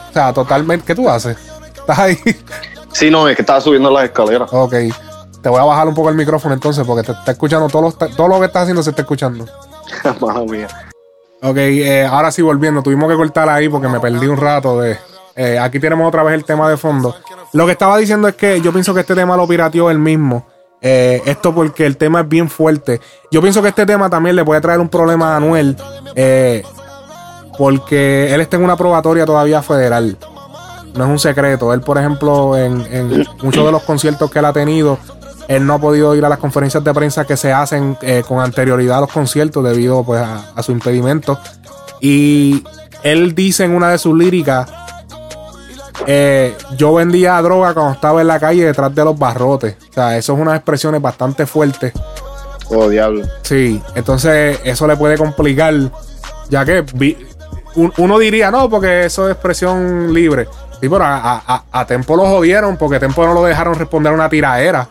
[0.10, 0.86] O sea, totalmente.
[0.86, 1.38] ¿Qué tú haces?
[1.76, 2.18] ¿Estás ahí?
[2.92, 4.50] Sí, no, es que estaba subiendo las escaleras.
[4.52, 4.74] ok.
[5.48, 7.92] Te voy a bajar un poco el micrófono entonces porque te está escuchando todo lo,
[7.94, 9.46] todo lo que estás haciendo se está escuchando.
[10.20, 10.68] Madre mía.
[11.42, 14.98] Ok, eh, ahora sí volviendo, tuvimos que cortar ahí porque me perdí un rato de...
[15.38, 17.16] eh, aquí tenemos otra vez el tema de fondo.
[17.54, 20.46] Lo que estaba diciendo es que yo pienso que este tema lo pirateó él mismo.
[20.82, 23.00] Eh, esto porque el tema es bien fuerte.
[23.32, 25.78] Yo pienso que este tema también le puede traer un problema a Anuel.
[27.58, 30.18] porque él está en una probatoria todavía federal.
[30.94, 31.74] No es un secreto.
[31.74, 34.98] Él, por ejemplo, en, en muchos de los conciertos que él ha tenido,
[35.48, 38.40] él no ha podido ir a las conferencias de prensa que se hacen eh, con
[38.40, 41.40] anterioridad a los conciertos debido pues, a, a su impedimento.
[42.02, 42.64] Y
[43.04, 44.68] él dice en una de sus líricas,
[46.06, 49.76] eh, yo vendía droga cuando estaba en la calle detrás de los barrotes.
[49.90, 51.94] O sea, eso es unas expresiones bastante fuertes.
[52.70, 53.26] Oh, diablo.
[53.44, 55.74] Sí, entonces eso le puede complicar,
[56.50, 57.18] ya que vi-
[57.76, 60.48] un- uno diría, no, porque eso es expresión libre.
[60.80, 64.12] Sí, pero a, a, a- a Tempo lo jodieron porque Tempo no lo dejaron responder
[64.14, 64.88] una tiraera.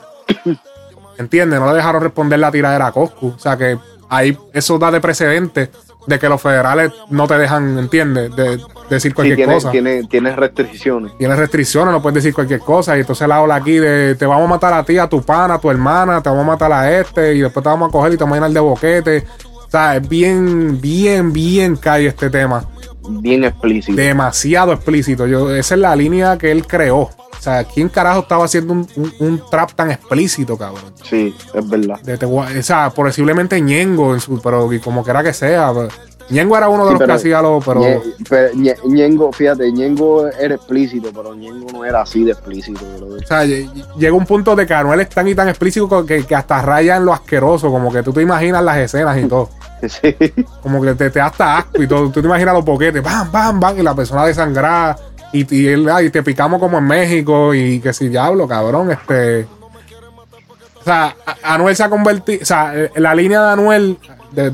[1.18, 1.60] ¿Entiendes?
[1.60, 3.28] No le dejaron responder la tiradera a Coscu.
[3.36, 5.70] O sea que ahí eso da de precedente
[6.06, 8.34] de que los federales no te dejan, ¿entiendes?
[8.36, 9.70] De, decir Sí, cualquier tiene, cosa.
[9.72, 11.12] tiene, tiene restricciones.
[11.18, 12.96] Tienes restricciones, no puedes decir cualquier cosa.
[12.96, 15.54] Y entonces la ola aquí de te vamos a matar a ti, a tu pana,
[15.54, 18.12] a tu hermana, te vamos a matar a este, y después te vamos a coger
[18.12, 19.26] y te vamos a llenar de boquete.
[19.66, 22.64] O sea, es bien, bien, bien cae este tema.
[23.08, 23.96] Bien explícito.
[23.96, 25.26] Demasiado explícito.
[25.26, 26.98] Yo, esa es la línea que él creó.
[27.38, 30.92] O sea, ¿quién carajo estaba haciendo un, un- un trap tan explícito, cabrón?
[31.08, 32.00] Sí, es verdad.
[32.00, 32.16] De
[32.58, 35.72] o sea, posiblemente Ñengo, en su- pero como quiera que sea.
[35.74, 35.88] pero-
[36.30, 37.80] Ñengo era uno de Sí, los pero que hacía lo, pero.
[37.82, 42.80] Ñe- pero Ñe- Ñengo, fíjate, Ñengo era explícito, pero Ñengo no era así de explícito.
[42.98, 43.22] brother.
[43.22, 46.24] O sea, lle- llega un punto de que Anuel es tan y tan explícito que,
[46.24, 49.50] que hasta raya en lo asqueroso, como que tú te imaginas las escenas y todo.
[49.88, 50.16] Sí.
[50.62, 52.10] Como que te, te da hasta asco y todo.
[52.10, 54.96] Tú te imaginas los boquetes, bam, bam, bam, y la persona desangrada.
[55.32, 59.46] Y, y, él, ay, te picamos como en México y que si diablo, cabrón, este.
[60.80, 62.38] O sea, Anuel se ha convertido.
[62.42, 63.98] O sea, eh, la línea de Anuel,
[64.32, 64.52] de-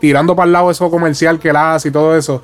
[0.00, 2.42] tirando para el lado eso comercial que él hace y todo eso.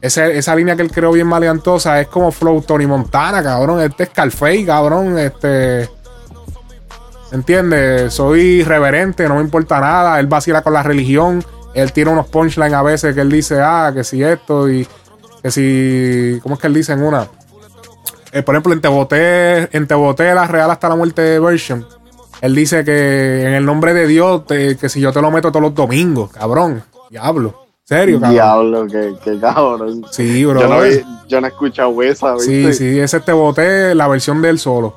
[0.00, 3.80] Ese- esa línea que él creó bien maleantosa es como Flow Tony Montana, cabrón.
[3.80, 5.18] Este es Scarface, cabrón.
[5.18, 5.88] Este.
[7.32, 8.12] ¿Entiendes?
[8.14, 10.20] Soy reverente, no me importa nada.
[10.20, 11.44] Él vacila con la religión.
[11.74, 14.86] Él tiene unos punchlines a veces que él dice, ah, que si esto y
[15.42, 16.38] que si.
[16.42, 17.26] ¿Cómo es que él dice en una?
[18.32, 21.86] eh, por ejemplo, en Te Boté, en Te Boté la Real hasta la muerte version,
[22.46, 25.50] él dice que en el nombre de Dios, te- que si yo te lo meto
[25.50, 27.62] todos los domingos, cabrón, diablo.
[27.84, 28.34] ¿Serio, cabrón?
[28.34, 30.04] Diablo, que, que cabrón.
[30.10, 30.60] Sí, bro.
[30.60, 31.04] Yo no, he-
[31.40, 32.72] no escuchado esa, Sí, ¿viste?
[32.74, 34.94] sí, ese te boté la versión de él solo.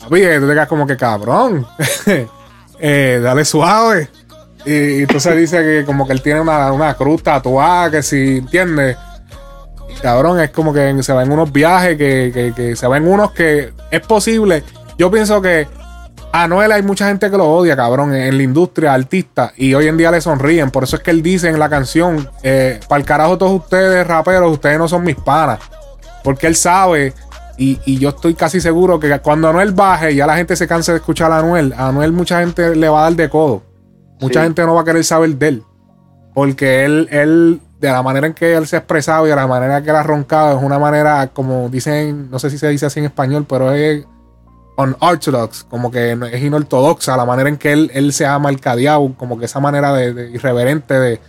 [0.00, 1.66] Papi, tú te quedas como que cabrón.
[2.80, 4.08] Eh, dale suave.
[4.64, 8.36] Y, y entonces dice que como que él tiene una, una cruz tatuada, que si,
[8.38, 8.96] ¿entiendes?
[10.00, 13.08] Cabrón, es como que se va en unos viajes, que, que, que se va en
[13.08, 14.62] unos que es posible.
[14.96, 15.66] Yo pienso que
[16.32, 19.74] a Noel hay mucha gente que lo odia, cabrón, en, en la industria, artista, y
[19.74, 20.70] hoy en día le sonríen.
[20.70, 24.52] Por eso es que él dice en la canción, para el carajo todos ustedes, raperos,
[24.52, 25.58] ustedes no son mis panas.
[26.22, 27.14] Porque él sabe,
[27.56, 30.92] y, y yo estoy casi seguro que cuando Anuel baje, ya la gente se canse
[30.92, 31.72] de escuchar a Anuel.
[31.76, 33.62] A Anuel mucha gente le va a dar de codo.
[34.20, 34.44] Mucha Sí.
[34.46, 35.62] gente no va a querer saber de él.
[36.34, 39.46] Porque él, él, de la manera en que él se ha expresado y de la
[39.46, 42.86] manera que él ha roncado, es una manera, como dicen, no sé si se dice
[42.86, 44.04] así en español, pero es
[44.78, 49.38] unorthodox, como que es inortodoxa, la manera en que él, él se ha mercadeado, como
[49.38, 51.20] que esa manera de, irreverente de,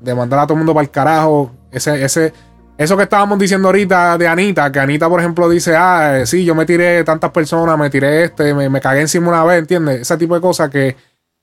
[0.00, 1.52] de mandar a todo el mundo para el carajo.
[1.70, 2.32] Ese, ese,
[2.78, 6.44] eso que estábamos diciendo ahorita de Anita, que Anita, por ejemplo, dice, ah, eh, sí,
[6.44, 10.00] yo me tiré tantas personas, me tiré este, me, me cagué encima una vez, ¿entiendes?
[10.00, 10.96] Ese tipo de cosas que,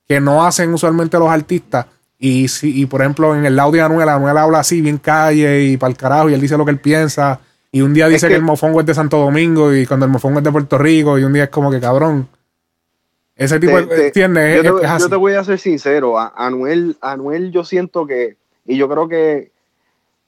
[0.07, 1.85] que no hacen usualmente los artistas.
[2.17, 5.63] Y, si, y por ejemplo, en el lado de Anuel, Anuel habla así, bien calle
[5.63, 7.39] y para el carajo, y él dice lo que él piensa.
[7.71, 10.11] Y un día dice que, que- el mofongo es de Santo Domingo, y cuando el
[10.11, 12.27] mofongo es de Puerto Rico, y un día es como que cabrón.
[13.35, 14.11] Ese tipo Te- de.
[14.11, 15.09] yo, Es- te, es yo así.
[15.09, 19.51] te voy a ser sincero, a- Anuel, Anuel yo siento que, y yo creo que,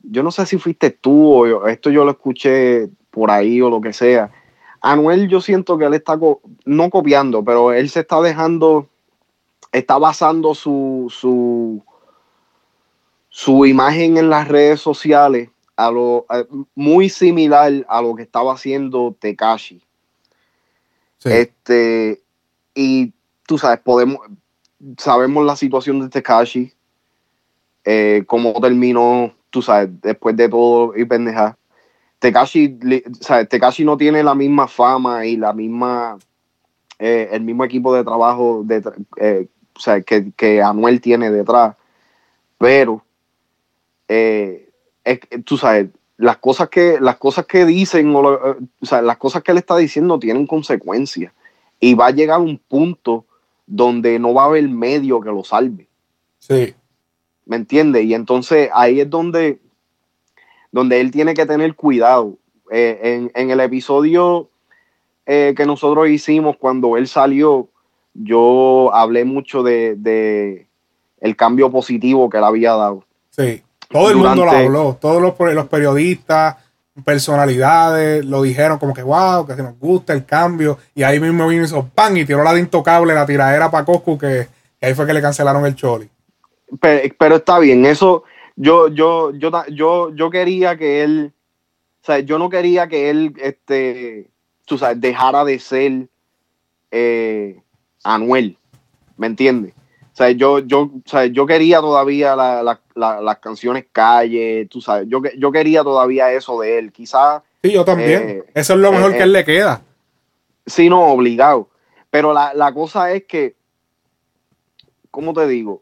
[0.04, 3.70] yo no sé si fuiste tú o yo- esto yo lo escuché por ahí o
[3.70, 4.32] lo que sea.
[4.82, 8.88] Anuel yo siento que él está, co- no copiando, pero él se está dejando,
[9.72, 11.84] está basando su, su,
[13.30, 18.54] su imagen en las redes sociales a lo, a- muy similar a lo que estaba
[18.54, 19.82] haciendo Tekashi.
[21.18, 21.30] Sí.
[21.30, 22.22] Este,
[22.76, 23.14] y
[23.48, 24.20] tú sabes, podemos,
[24.98, 26.74] sabemos la situación de Tekashi,
[27.86, 31.58] eh, cómo terminó, tú sabes, después de todo y pendeja.
[32.20, 32.78] Tekashi,
[33.20, 36.18] sabes, Tekashi no tiene la misma fama y la misma,
[37.00, 38.82] eh, el mismo equipo de trabajo de,
[39.18, 41.76] eh, o sea, que, que Anuel tiene detrás,
[42.58, 43.04] pero
[45.06, 45.88] eh, es que, tú sabes,
[46.18, 49.52] las cosas que, las cosas que dicen, o, lo- eh, o sea, las cosas que
[49.52, 51.34] él está diciendo tienen consecuencias.
[51.80, 53.26] Y va a llegar un punto
[53.66, 55.88] donde no va a haber medio que lo salve.
[56.40, 56.74] Sí.
[57.46, 58.06] ¿Me entiendes?
[58.06, 59.60] Y entonces ahí es donde,
[60.72, 62.38] donde él tiene que tener cuidado.
[62.72, 64.50] Eh, en, en el episodio
[65.26, 67.68] eh, que nosotros hicimos cuando él salió,
[68.14, 70.68] yo hablé mucho de, de
[71.20, 73.04] el cambio positivo que él había dado.
[73.32, 73.62] Sí.
[73.94, 74.98] Todo el mundo lo habló.
[75.00, 76.58] Todos los, los periodistas,
[77.06, 80.78] personalidades, lo dijeron como que wow, que se nos gusta el cambio.
[80.94, 83.86] Y ahí mismo vino y hizo pan y tiró la de intocable, la tiradera para
[83.86, 84.48] Coscu, que,
[84.80, 86.10] que ahí fue que le cancelaron el choli.
[86.82, 88.24] Pero, pero está bien, eso
[88.56, 91.34] yo, yo, yo, yo, yo quería que él,
[92.02, 94.30] o sea, yo no quería que él, este,
[94.66, 96.08] tú sabes, dejara de ser
[96.92, 97.62] eh,
[98.04, 98.58] Anuel,
[99.18, 99.74] ¿me entiendes?
[100.14, 104.68] O sea, yo, yo, o sea, yo quería todavía la- la- la- las canciones calle,
[104.70, 108.22] tú sabes, yo, que- yo quería todavía eso de él, quizás Sí, yo también.
[108.30, 109.82] Eh, Eso es lo mejor eh, que él le queda.
[110.68, 111.70] Sí, no, obligado.
[112.12, 113.56] Pero la, la cosa es que,
[115.10, 115.82] ¿cómo te digo?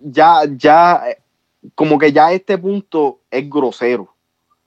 [0.00, 1.18] Ya, ya, eh,
[1.74, 4.14] como que ya a este punto es grosero.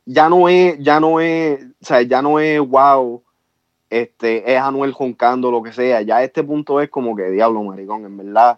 [0.06, 3.22] Ya no es, ya no es, o sea, ya no es wow,
[3.92, 6.02] este, es Anuel joncando, lo que sea.
[6.02, 8.58] Ya este punto es como que, diablo, maricón, en verdad.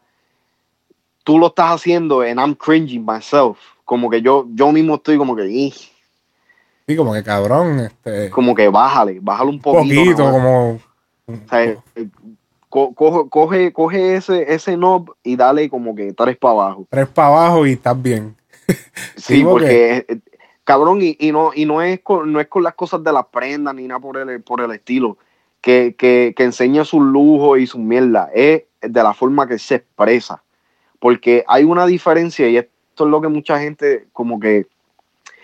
[1.24, 3.58] Tú lo estás haciendo and I'm cringing myself.
[3.86, 5.74] Como que yo, yo mismo estoy como que, "Ih",
[6.86, 8.30] Sí, como que cabrón, este.
[8.30, 10.30] como que bájale, bájale un poquito.
[10.32, 10.80] como.
[11.28, 11.78] O sea, eh,
[12.70, 16.86] co- coge, coge, coge ese, ese knob y dale como que tres para abajo.
[16.90, 18.36] Tres para abajo y estás bien.
[18.68, 18.76] Sí,
[19.18, 20.20] Sí, porque- eh,
[20.66, 23.26] cabrón, y, y no, y no es con, no es con las cosas de las
[23.28, 25.18] prendas ni nada por el, por el estilo,
[25.64, 29.76] que, que, que enseña sus lujos y sus mierda, es de la forma que se
[29.76, 30.44] expresa.
[31.00, 34.68] Porque hay una diferencia, y esto es lo que mucha gente como que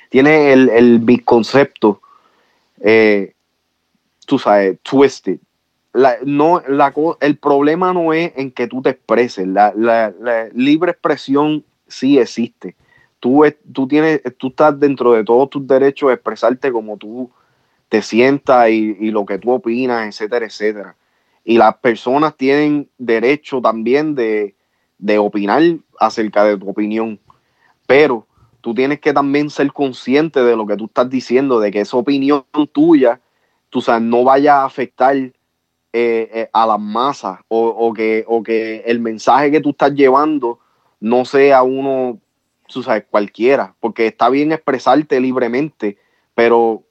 [0.09, 2.01] tiene el, el concepto,
[2.81, 3.33] eh,
[4.25, 5.39] tú sabes, twisted.
[5.93, 10.13] La, no, la, el problema no es en que tú te expreses, la, la-
[10.53, 12.75] libre expresión sí existe.
[13.21, 17.29] Tú, tú, tienes, tú estás dentro de todos tus derechos de expresarte como tú
[17.89, 20.95] te sientas y, lo que tú opinas, etcétera, etcétera.
[21.43, 24.55] Y las personas tienen derecho también de,
[24.99, 25.63] de opinar
[25.99, 27.19] acerca de tu opinión.
[27.87, 28.27] Pero
[28.61, 31.97] tú tienes que también ser consciente de lo que tú estás diciendo, de que esa
[31.97, 33.19] opinión tuya,
[33.69, 35.33] tú sabes, no vaya a afectar eh,
[35.91, 40.59] eh, a las masas o, o, que, o que el mensaje que tú estás llevando
[40.99, 42.19] no sea uno,
[42.67, 45.97] tú sabes, cualquiera, porque está bien expresarte libremente,
[46.35, 46.83] pero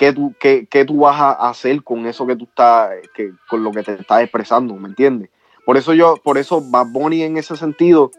[0.00, 3.62] ¿qué, tú, qué, qué tú vas a hacer con eso que tú estás, que, con
[3.62, 5.28] lo que te estás expresando, ¿me entiendes?
[5.66, 8.10] Por eso yo, por eso Bad Bunny en ese sentido,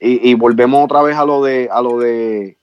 [0.00, 2.58] y, y, volvemos otra vez a lo de, a lo de,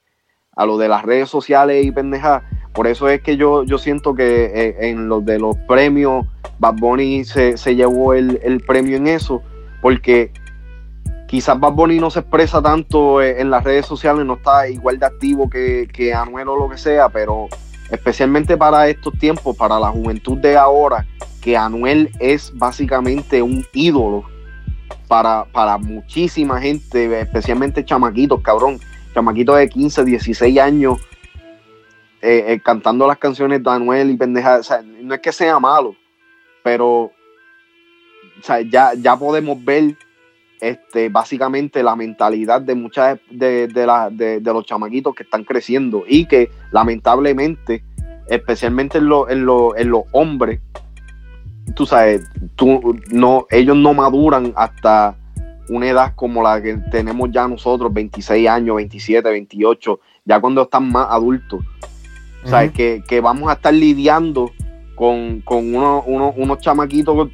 [0.56, 2.42] a lo de las redes sociales y pendejas.
[2.72, 6.24] Por eso es que yo, yo siento que eh, en los de los premios,
[6.58, 9.42] Bad Bunny se, se llevó el, el, premio en eso,
[9.82, 10.32] porque
[11.28, 14.98] quizás Bad Bunny no se expresa tanto eh, en las redes sociales, no está igual
[14.98, 17.48] de activo que, que Anuel o lo que sea, pero
[17.90, 21.06] especialmente para estos tiempos, para la juventud de ahora,
[21.40, 24.24] que Anuel es básicamente un ídolo
[25.08, 28.80] para, para muchísima gente, especialmente chamaquitos, cabrón,
[29.14, 30.98] chamaquitos de 15, 16 años,
[32.22, 34.60] eh, eh, cantando las canciones de Anuel y pendeja.
[35.02, 35.94] No es que sea malo,
[36.62, 37.12] pero
[38.68, 39.96] ya, ya podemos ver
[40.60, 45.44] este, básicamente la mentalidad de muchas de, de, la, de, de, los chamaquitos que están
[45.44, 47.84] creciendo y que lamentablemente,
[48.28, 50.60] especialmente en, lo, en, lo, en los hombres,
[51.74, 52.22] tú sabes,
[52.54, 55.16] tú, no, ellos no maduran hasta
[55.68, 60.90] una edad como la que tenemos ya nosotros, 26 años, 27, 28, ya cuando están
[60.90, 61.60] más adultos.
[62.44, 62.72] Uh.
[62.72, 64.52] Que, que, vamos a estar lidiando
[64.94, 67.30] con, con uno, uno, unos chamaquitos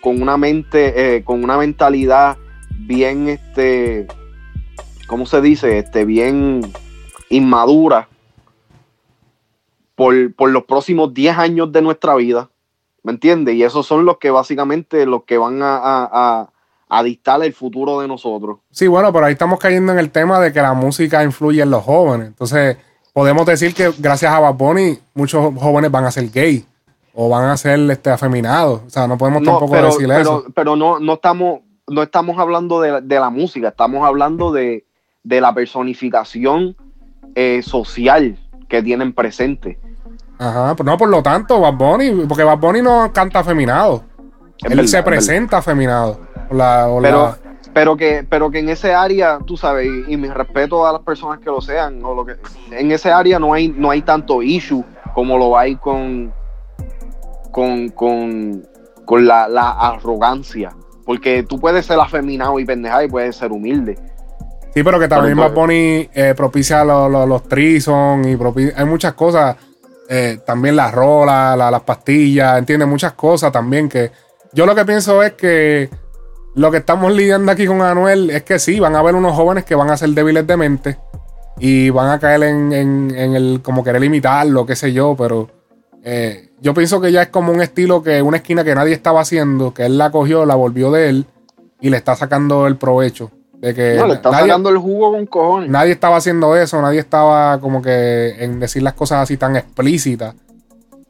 [0.00, 2.38] con, una mente, eh, con una mentalidad
[2.78, 4.06] bien, este,
[5.06, 5.78] ¿cómo se dice?
[5.78, 6.62] Este, bien
[7.28, 8.08] inmadura
[9.94, 12.50] por, por los próximos 10 años de nuestra vida.
[13.02, 13.54] ¿Me entiendes?
[13.54, 16.50] Y esos son los que básicamente los que van a, a, a,
[16.88, 18.60] a, dictar el futuro de nosotros.
[18.70, 21.70] Sí, bueno, pero ahí estamos cayendo en el tema de que la música influye en
[21.70, 22.28] los jóvenes.
[22.28, 22.78] Entonces,
[23.12, 26.64] podemos decir que gracias a Bad Bunny, muchos jóvenes van a ser gay
[27.14, 28.82] o van a ser este, afeminados.
[28.86, 30.44] O sea, no podemos no, tampoco pero, decir pero, eso.
[30.54, 34.84] Pero no, no, estamos, no estamos hablando de, de la música, estamos hablando de,
[35.22, 36.76] de la personificación
[37.34, 38.36] eh, social
[38.68, 39.78] que tienen presente.
[40.38, 44.02] Ajá, pues no, por lo tanto, Bad Bunny, porque Bad Bunny no canta afeminado.
[44.58, 46.18] Es Él verdad, se presenta afeminado.
[46.50, 47.38] O la, o pero, la...
[47.72, 51.02] pero, que, pero que en ese área, tú sabes, y, y mi respeto a las
[51.02, 52.34] personas que lo sean, o lo que,
[52.72, 56.32] en ese área no hay, no hay tanto issue como lo hay con,
[57.54, 58.66] con, con,
[59.04, 60.74] con la, la arrogancia.
[61.06, 63.96] Porque tú puedes ser afeminado y pendejado y puedes ser humilde.
[64.74, 68.84] Sí, pero que también Bad Bunny eh, propicia los, los, los trison y propicia, hay
[68.84, 69.56] muchas cosas
[70.08, 74.10] eh, también las rolas, la, las pastillas, entiende muchas cosas también que
[74.52, 75.88] yo lo que pienso es que
[76.56, 79.64] lo que estamos lidiando aquí con Anuel es que sí, van a haber unos jóvenes
[79.64, 80.98] que van a ser débiles de mente
[81.60, 85.48] y van a caer en, en, en el como querer imitarlo, qué sé yo, pero
[86.02, 89.20] eh, yo pienso que ya es como un estilo que una esquina que nadie estaba
[89.20, 91.26] haciendo, que él la cogió, la volvió de él
[91.78, 93.30] y le está sacando el provecho.
[93.52, 95.68] De que no, le está nadie, sacando el jugo con cojones.
[95.68, 100.36] Nadie estaba haciendo eso, nadie estaba como que en decir las cosas así tan explícitas.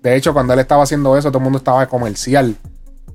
[0.03, 2.57] De hecho, cuando él estaba haciendo eso, todo el mundo estaba comercial.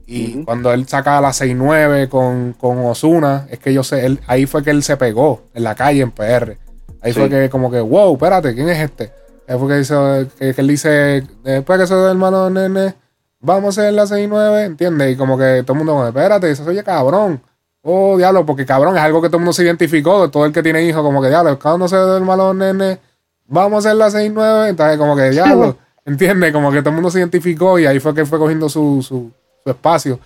[0.08, 0.46] Y uh -huh.
[0.46, 4.64] cuando él saca la 6-9 con, con Osuna, es que yo sé, él, ahí fue
[4.64, 6.58] que él se pegó en la calle en PR.
[7.02, 7.20] Ahí sí.
[7.20, 9.12] fue que como que, wow, espérate, ¿quién es este?
[9.50, 9.96] Ahí fue que, dice,
[10.38, 12.94] que, que él dice, después que soy el hermano nene,
[13.40, 15.12] vamos a hacer la 6-9, ¿entiendes?
[15.12, 17.42] Y como que todo el mundo, espérate, eso oye cabrón.
[17.82, 20.62] Oh, diablo, porque cabrón, es algo que todo el mundo se identificó, todo el que
[20.62, 23.00] tiene hijos, como que diablo, cuando se del malo nene,
[23.48, 26.54] vamos a hacer la 6-9, entonces como que diablo, ¿entiendes?
[26.54, 29.32] Como que todo el mundo se identificó y ahí fue que fue cogiendo su, su,
[29.64, 30.20] su espacio.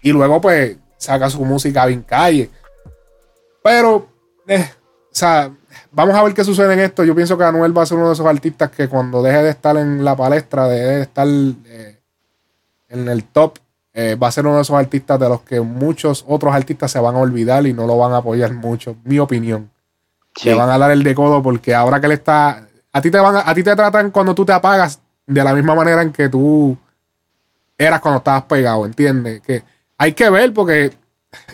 [0.00, 2.48] Y luego, pues, saca su música bien calle.
[3.62, 4.08] Pero,
[4.46, 5.50] eh, o sea,
[5.90, 7.04] vamos a ver qué sucede en esto.
[7.04, 9.50] Yo pienso que Anuel va a ser uno de esos artistas que cuando deje de
[9.50, 12.00] estar en la palestra, deje de estar eh,
[12.88, 13.58] en el top,
[13.94, 16.98] eh, va a ser uno de esos artistas de los que muchos otros artistas se
[16.98, 19.70] van a olvidar y no lo van a apoyar mucho, mi opinión.
[20.34, 20.48] Sí.
[20.48, 22.66] Le van a dar el decodo porque ahora que él está.
[22.92, 25.54] A ti te van a, a ti te tratan cuando tú te apagas de la
[25.54, 26.76] misma manera en que tú
[27.76, 29.40] eras cuando estabas pegado, ¿entiendes?
[29.40, 29.62] Que
[29.98, 30.92] hay que ver porque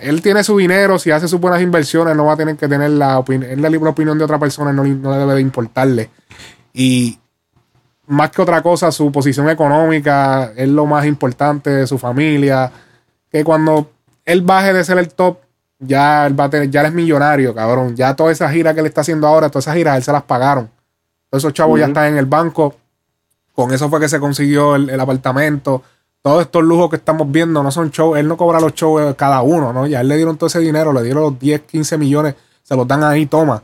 [0.00, 2.90] él tiene su dinero, si hace sus buenas inversiones, no va a tener que tener
[2.90, 6.10] la, opin la, la opinión de otra persona, no, no le debe de importarle.
[6.72, 7.18] Y
[8.08, 12.72] más que otra cosa, su posición económica es lo más importante de su familia.
[13.30, 13.90] Que cuando
[14.24, 15.38] él baje de ser el top,
[15.78, 17.94] ya él va a tener, ya él es millonario, cabrón.
[17.94, 20.22] Ya toda esa gira que él está haciendo ahora, todas esas giras, él se las
[20.22, 20.70] pagaron.
[21.30, 21.80] Todos esos chavos uh -huh.
[21.80, 22.76] ya están en el banco.
[23.52, 25.82] Con eso fue que se consiguió el, el, apartamento.
[26.22, 28.18] Todos estos lujos que estamos viendo no son shows.
[28.18, 29.86] Él no cobra los shows cada uno, ¿no?
[29.86, 32.86] Ya él le dieron todo ese dinero, le dieron los 10, 15 millones, se los
[32.86, 33.62] dan ahí, toma.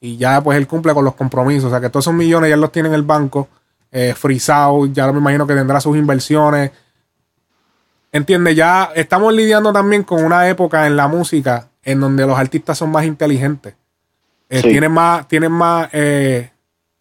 [0.00, 1.66] y ya pues él cumple con los compromisos.
[1.66, 3.48] O sea que todos esos millones ya los tiene en el banco,
[3.92, 6.72] eh, frisado, ya me imagino que tendrá sus inversiones.
[8.10, 12.76] Entiende, ya estamos lidiando también con una época en la música en donde los artistas
[12.78, 13.74] son más inteligentes.
[14.50, 14.68] Eh, Sí.
[14.68, 16.50] Tienen más, tienen más eh,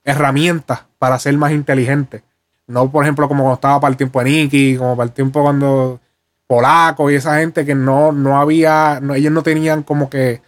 [0.05, 2.23] herramientas para ser más inteligentes.
[2.71, 5.41] No, por ejemplo, como cuando estaba para el tiempo de Nicky, como para el tiempo
[5.43, 5.99] cuando
[6.47, 10.41] Polaco y esa gente que no, no había, no- ellos no tenían como que.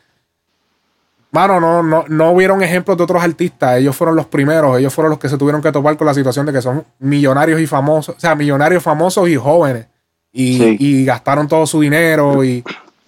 [1.31, 3.77] Mano, no, no, no hubieron ejemplos de otros artistas.
[3.79, 4.77] Ellos fueron los primeros.
[4.77, 7.59] Ellos fueron los que se tuvieron que topar con la situación de que son millonarios
[7.59, 8.15] y famosos.
[8.15, 9.87] O sea, millonarios famosos y jóvenes.
[10.31, 10.77] Y, Sí.
[10.79, 12.43] y gastaron todo su dinero.
[12.43, 12.63] Y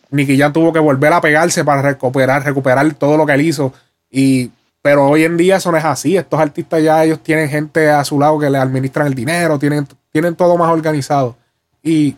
[0.09, 3.73] Nicky Jam tuvo que volver a pegarse para recuperar, recuperar todo lo que él hizo.
[4.09, 4.49] Y,
[4.85, 6.15] pero hoy en día eso no es así.
[6.15, 9.87] Estos artistas ya ellos tienen gente a su lado que le administran el dinero, tienen,
[10.11, 11.35] tienen todo más organizado.
[11.81, 12.15] Y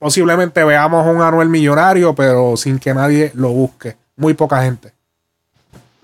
[0.00, 3.96] posiblemente veamos un Anuel millonario, pero sin que nadie lo busque.
[4.16, 4.92] Muy poca gente.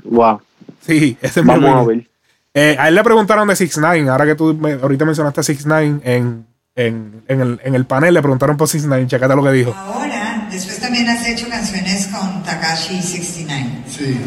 [0.05, 0.41] Wow.
[0.87, 2.09] Sí, ese es mi Vamos a ver.
[2.55, 5.67] Eh, a él le preguntaron de 6 9 ahora que tú me- ahorita mencionaste 6
[5.67, 6.47] 9 en,
[6.77, 9.75] en, en, el, en el panel, le preguntaron por 6 9 checate lo que dijo.
[9.75, 14.21] Ahora, después también has hecho canciones con Takashi 69, Sí.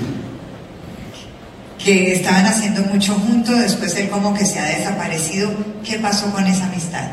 [1.96, 5.50] Que estaban haciendo mucho juntos, después él como que se ha desaparecido.
[5.84, 7.08] ¿Qué pasó con esa amistad?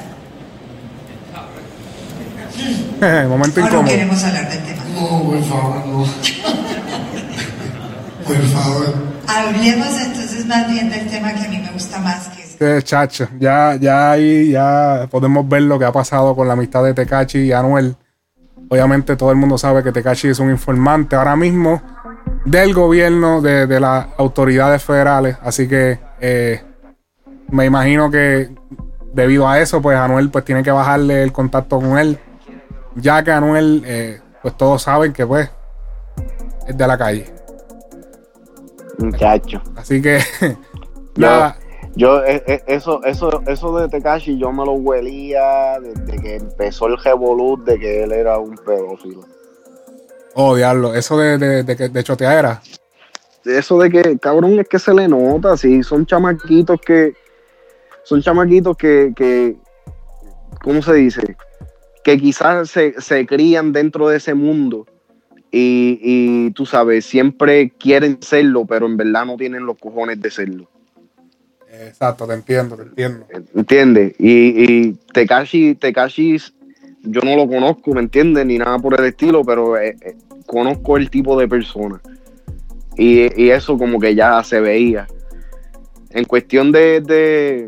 [3.28, 3.84] Momento O no incómodo.
[3.90, 4.82] queremos hablar del tema.
[4.94, 6.04] No, por favor, no.
[8.26, 8.94] Por favor.
[9.28, 13.28] Hablemos entonces más bien del tema que a mí me gusta más, que Eh, chacho,
[13.38, 17.38] ya, ya ahí ya podemos ver lo que ha pasado con la amistad de Tecachi
[17.40, 17.96] y Anuel.
[18.68, 21.82] Obviamente todo el mundo sabe que Tecachi es un informante ahora mismo
[22.44, 25.36] del gobierno, de, de las autoridades federales.
[25.42, 26.62] Así que eh,
[27.50, 28.50] me imagino que
[29.12, 32.18] debido a eso, pues Anuel pues tiene que bajarle el contacto con él.
[32.96, 35.50] Ya que Anuel, eh, pues todos saben que pues
[36.66, 37.32] es de la calle.
[38.98, 39.60] Muchacho.
[39.76, 40.20] Así que
[41.16, 41.56] Yo, nada.
[41.94, 46.86] yo eh, eh, eso, eso, eso de Tekashi yo me lo huelía desde que empezó
[46.86, 49.22] el revolut de que él era un pedófilo.
[50.34, 50.94] Oh, diablo.
[50.94, 52.60] Eso de, de, de, de choteadera.
[53.44, 57.14] Eso de que, cabrón, es que se le nota, sí, son chamaquitos que,
[58.02, 59.56] son chamaquitos que, que
[60.62, 61.36] ¿cómo se dice?
[62.02, 64.86] Que quizás se, se crían dentro de ese mundo
[65.50, 70.30] y, y tú sabes, siempre quieren serlo, pero en verdad no tienen los cojones de
[70.30, 70.68] serlo.
[71.70, 73.26] Exacto, te entiendo, te entiendo.
[73.54, 74.14] ¿Entiendes?
[74.18, 76.38] Y, y Tekashi, Tekashi,
[77.04, 78.46] yo no lo conozco, ¿me entiendes?
[78.46, 82.00] Ni nada por el estilo, pero eh, eh, conozco el tipo de persona.
[82.96, 85.06] Y, eso como que ya se veía.
[86.10, 87.66] En cuestión de,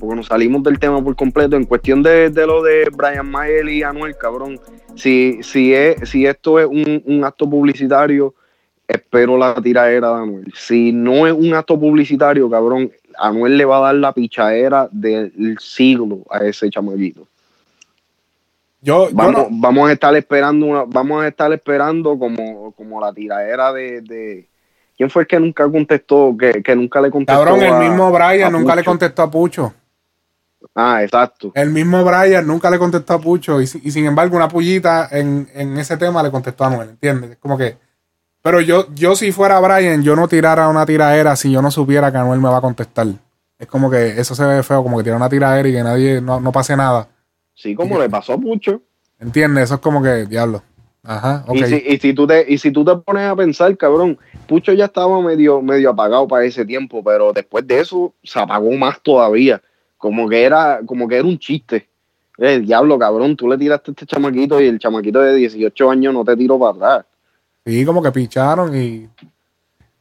[0.00, 3.82] porque nos salimos del tema por completo, en cuestión de, lo de Brian Mayer y
[3.82, 4.58] Anuel, cabrón,
[4.96, 8.34] si, si, es, si esto es un, acto publicitario,
[8.88, 10.52] espero la tiradera de Anuel.
[10.56, 15.56] Si no es un acto publicitario, cabrón, Anuel le va a dar la pichadera del
[15.60, 17.28] siglo a ese chamaquito.
[18.86, 23.00] Yo, yo Vamos, no- vamos a estar esperando una, vamos a estar esperando como, como
[23.00, 24.48] la tiradera de, de-
[24.96, 26.36] ¿quién fue el que nunca contestó?
[26.38, 27.44] Que, que nunca le contestó.
[27.44, 29.74] cabrón, el a- mismo Brian nunca le contestó a Pucho.
[30.74, 31.50] Ah, exacto.
[31.54, 33.60] El mismo Brian nunca le contestó a Pucho.
[33.60, 36.90] Y, si- y sin embargo, una pullita en, en ese tema le contestó a Anuel,
[36.90, 37.32] ¿entiendes?
[37.32, 37.76] Es Como que.
[38.42, 42.12] Pero yo, yo si fuera Brian, yo no tirara una tiradera si yo no supiera
[42.12, 43.08] que Anuel me va a contestar.
[43.58, 46.20] Es como que eso se ve feo, como que tirar una tiradera y que nadie,
[46.20, 47.08] no, no pase nada.
[47.56, 48.82] Sí, como le pasó a Pucho.
[49.18, 49.64] ¿Entiendes?
[49.64, 50.62] Eso es como que, diablo.
[51.02, 51.56] Ajá, ok.
[51.56, 54.72] Y, si, y, si tú te, y si tú te pones a pensar, cabrón, Pucho
[54.72, 59.00] ya estaba medio, medio apagado para ese tiempo, pero después de eso se apagó más
[59.00, 59.62] todavía.
[59.96, 61.88] Como que era, como que era un chiste.
[62.38, 66.12] Eh, diablo, cabrón, tú le tiraste a este chamaquito y el chamaquito de 18 años
[66.12, 67.06] no te tiró para atrás.
[67.64, 69.08] Sí, como que picharon y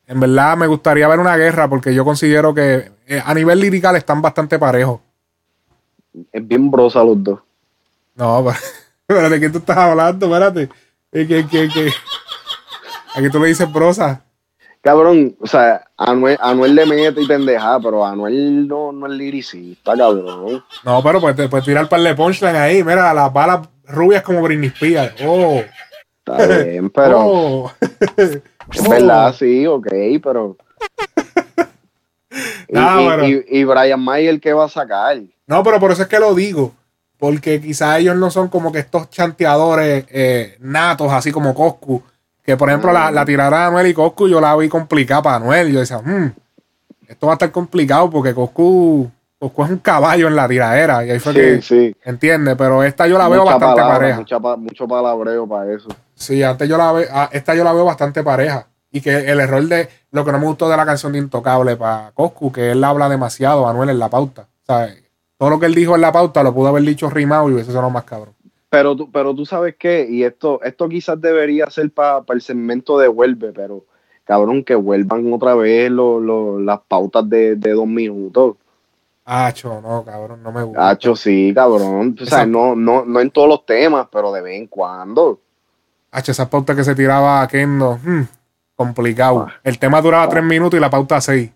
[0.08, 3.96] en verdad me gustaría ver una guerra porque yo considero que eh, a nivel lirical
[3.96, 5.00] están bastante parejos.
[6.32, 7.40] Es bien brosa los dos.
[8.16, 8.46] No,
[9.08, 10.26] pero, ¿de qué tú estás hablando?
[10.26, 10.70] Espérate.
[11.12, 11.92] ¿Qué, qué, qué?
[13.16, 14.22] ¿A qué tú le dices prosa?
[14.82, 19.96] Cabrón, o sea, Anuel, Anuel le mete y pendeja, pero Anuel no, no es liricista,
[19.98, 20.64] cabrón.
[20.84, 22.84] No, pero pues te puedes tirar par de punchline ahí.
[22.84, 25.16] Mira, las balas rubias como Britney Spears.
[25.26, 25.64] Oh.
[26.20, 27.72] Está bien, pero oh.
[28.18, 29.88] es verdad, sí, ok,
[30.22, 30.56] pero.
[32.68, 35.18] Y, Nah, y- pero- y- y Brian Mayer, ¿qué va a sacar?
[35.48, 36.74] No, pero por eso es que lo digo.
[37.18, 42.02] Porque quizás ellos no son como que estos chanteadores eh, natos, así como Coscu.
[42.44, 45.36] Que por ejemplo, la, la tirada de Anuel y Coscu yo la vi complicada para
[45.38, 45.72] Anuel.
[45.72, 46.32] Yo decía, "Hmm,
[47.08, 49.10] esto va a estar complicado porque Coscu,
[49.40, 51.06] Coscu es un caballo en la tiradera.
[51.06, 51.96] Y ahí fue Sí, que, sí.
[52.04, 54.18] entiende, pero esta yo la veo Mucha bastante palabra, pareja.
[54.20, 55.88] mucha mucho palabreo para eso.
[56.14, 58.68] Sí, antes yo la veo, ah, esta yo la veo bastante pareja.
[58.92, 61.76] Y que el error de lo que no me gustó de la canción de Intocable
[61.76, 64.48] para Coscu, que él habla demasiado, Manuel, en la pauta.
[64.66, 65.04] ¿sabes?
[65.38, 67.72] Todo lo que él dijo en la pauta lo pudo haber dicho rimado y hubiese
[67.72, 68.34] sonado más cabrón.
[68.70, 72.98] Pero tú, pero tú sabes qué, y esto, esto quizás debería ser para el segmento
[72.98, 73.86] de vuelve, pero
[74.24, 78.56] cabrón, que vuelvan otra vez lo- lo- las pautas de, de dos minutos.
[79.28, 80.90] Hacho, no, cabrón, no me gusta.
[80.90, 82.16] Hacho, sí, cabrón.
[82.22, 85.40] O sea, no, no, no en todos los temas, pero de vez en cuando.
[86.12, 88.22] Hacho, esa pauta que se tiraba Kendo, hmm,
[88.76, 89.48] complicado.
[89.50, 89.54] Ah.
[89.64, 91.52] El tema duraba tres minutos y la pauta seis.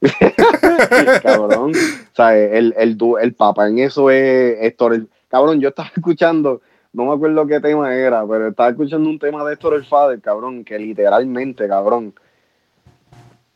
[1.22, 1.72] cabrón.
[1.72, 4.94] O sea, el, el, el papá en eso es Héctor.
[4.94, 6.62] el- Cabrón, yo estaba escuchando,
[6.92, 10.20] no me acuerdo qué tema era, pero estaba escuchando un tema de Héctor el Father,
[10.20, 12.14] cabrón, que literalmente, cabrón,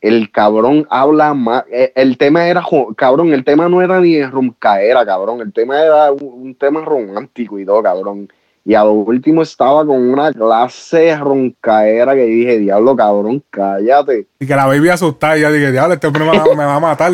[0.01, 1.63] el cabrón habla más.
[1.71, 2.61] eh, El tema era,
[2.95, 7.57] cabrón, el tema no era ni roncaera, cabrón, el tema era un, un tema romántico
[7.57, 8.29] y todo, cabrón.
[8.65, 14.27] Y a lo último estaba con una clase roncaera que dije, diablo, cabrón, cállate.
[14.39, 15.37] Y que la baby asustada.
[15.37, 17.11] Y ya dije, diablo, este hombre me va, me va a matar.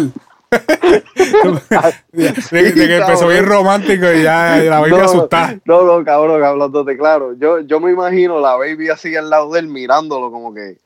[2.11, 5.59] de, de que empezó bien romántico y ya la baby No, asustada.
[5.65, 7.33] No, no, cabrón, hablándote claro.
[7.37, 10.77] Yo, yo me imagino la baby así al lado de él mirándolo como que,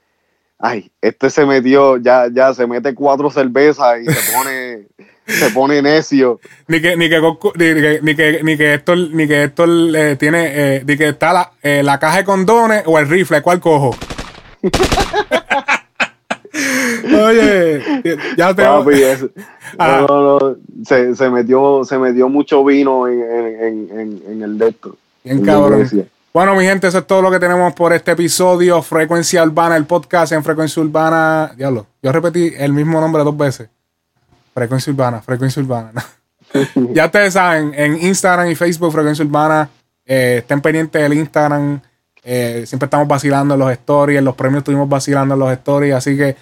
[0.59, 4.87] ay, este se metió, ya, ya se mete cuatro cervezas y se pone,
[5.25, 6.39] se pone necio.
[6.67, 10.15] Ni que, ni que, ni que, ni que, ni que Héctor, ni que Héctor eh,
[10.19, 13.59] tiene, eh, ni que está la, eh, la caja de condones o el rifle, ¿cuál
[13.59, 13.95] cojo?
[17.25, 17.81] Oye,
[18.37, 19.25] ya te Papi, es-
[19.79, 20.05] Ah.
[20.07, 20.55] no, no, no,
[20.85, 24.95] se, se metió, se metió mucho vino en, en, en, en- el de esto.
[25.23, 25.89] Bien cabrón.
[26.31, 28.81] Bueno, mi gente, eso es todo lo que tenemos por este episodio.
[28.83, 31.53] Frecuencia Urbana, el podcast en Frecuencia Urbana.
[31.57, 33.69] Diablo, yo repetí el mismo nombre dos veces.
[34.53, 35.91] Frecuencia Urbana, Frecuencia Urbana.
[36.93, 39.69] ya ustedes saben, en Instagram y Facebook, Frecuencia Urbana,
[40.05, 41.81] eh, estén pendientes del Instagram.
[42.23, 45.93] Eh, siempre estamos vacilando en los stories, en los premios estuvimos vacilando en los stories.
[45.95, 46.35] Así que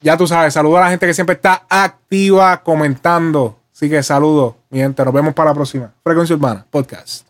[0.00, 3.58] ya tú sabes, saludo a la gente que siempre está activa comentando.
[3.74, 5.04] Así que saludos, mi gente.
[5.04, 5.92] Nos vemos para la próxima.
[6.02, 7.26] Frecuencia Urbana, podcast.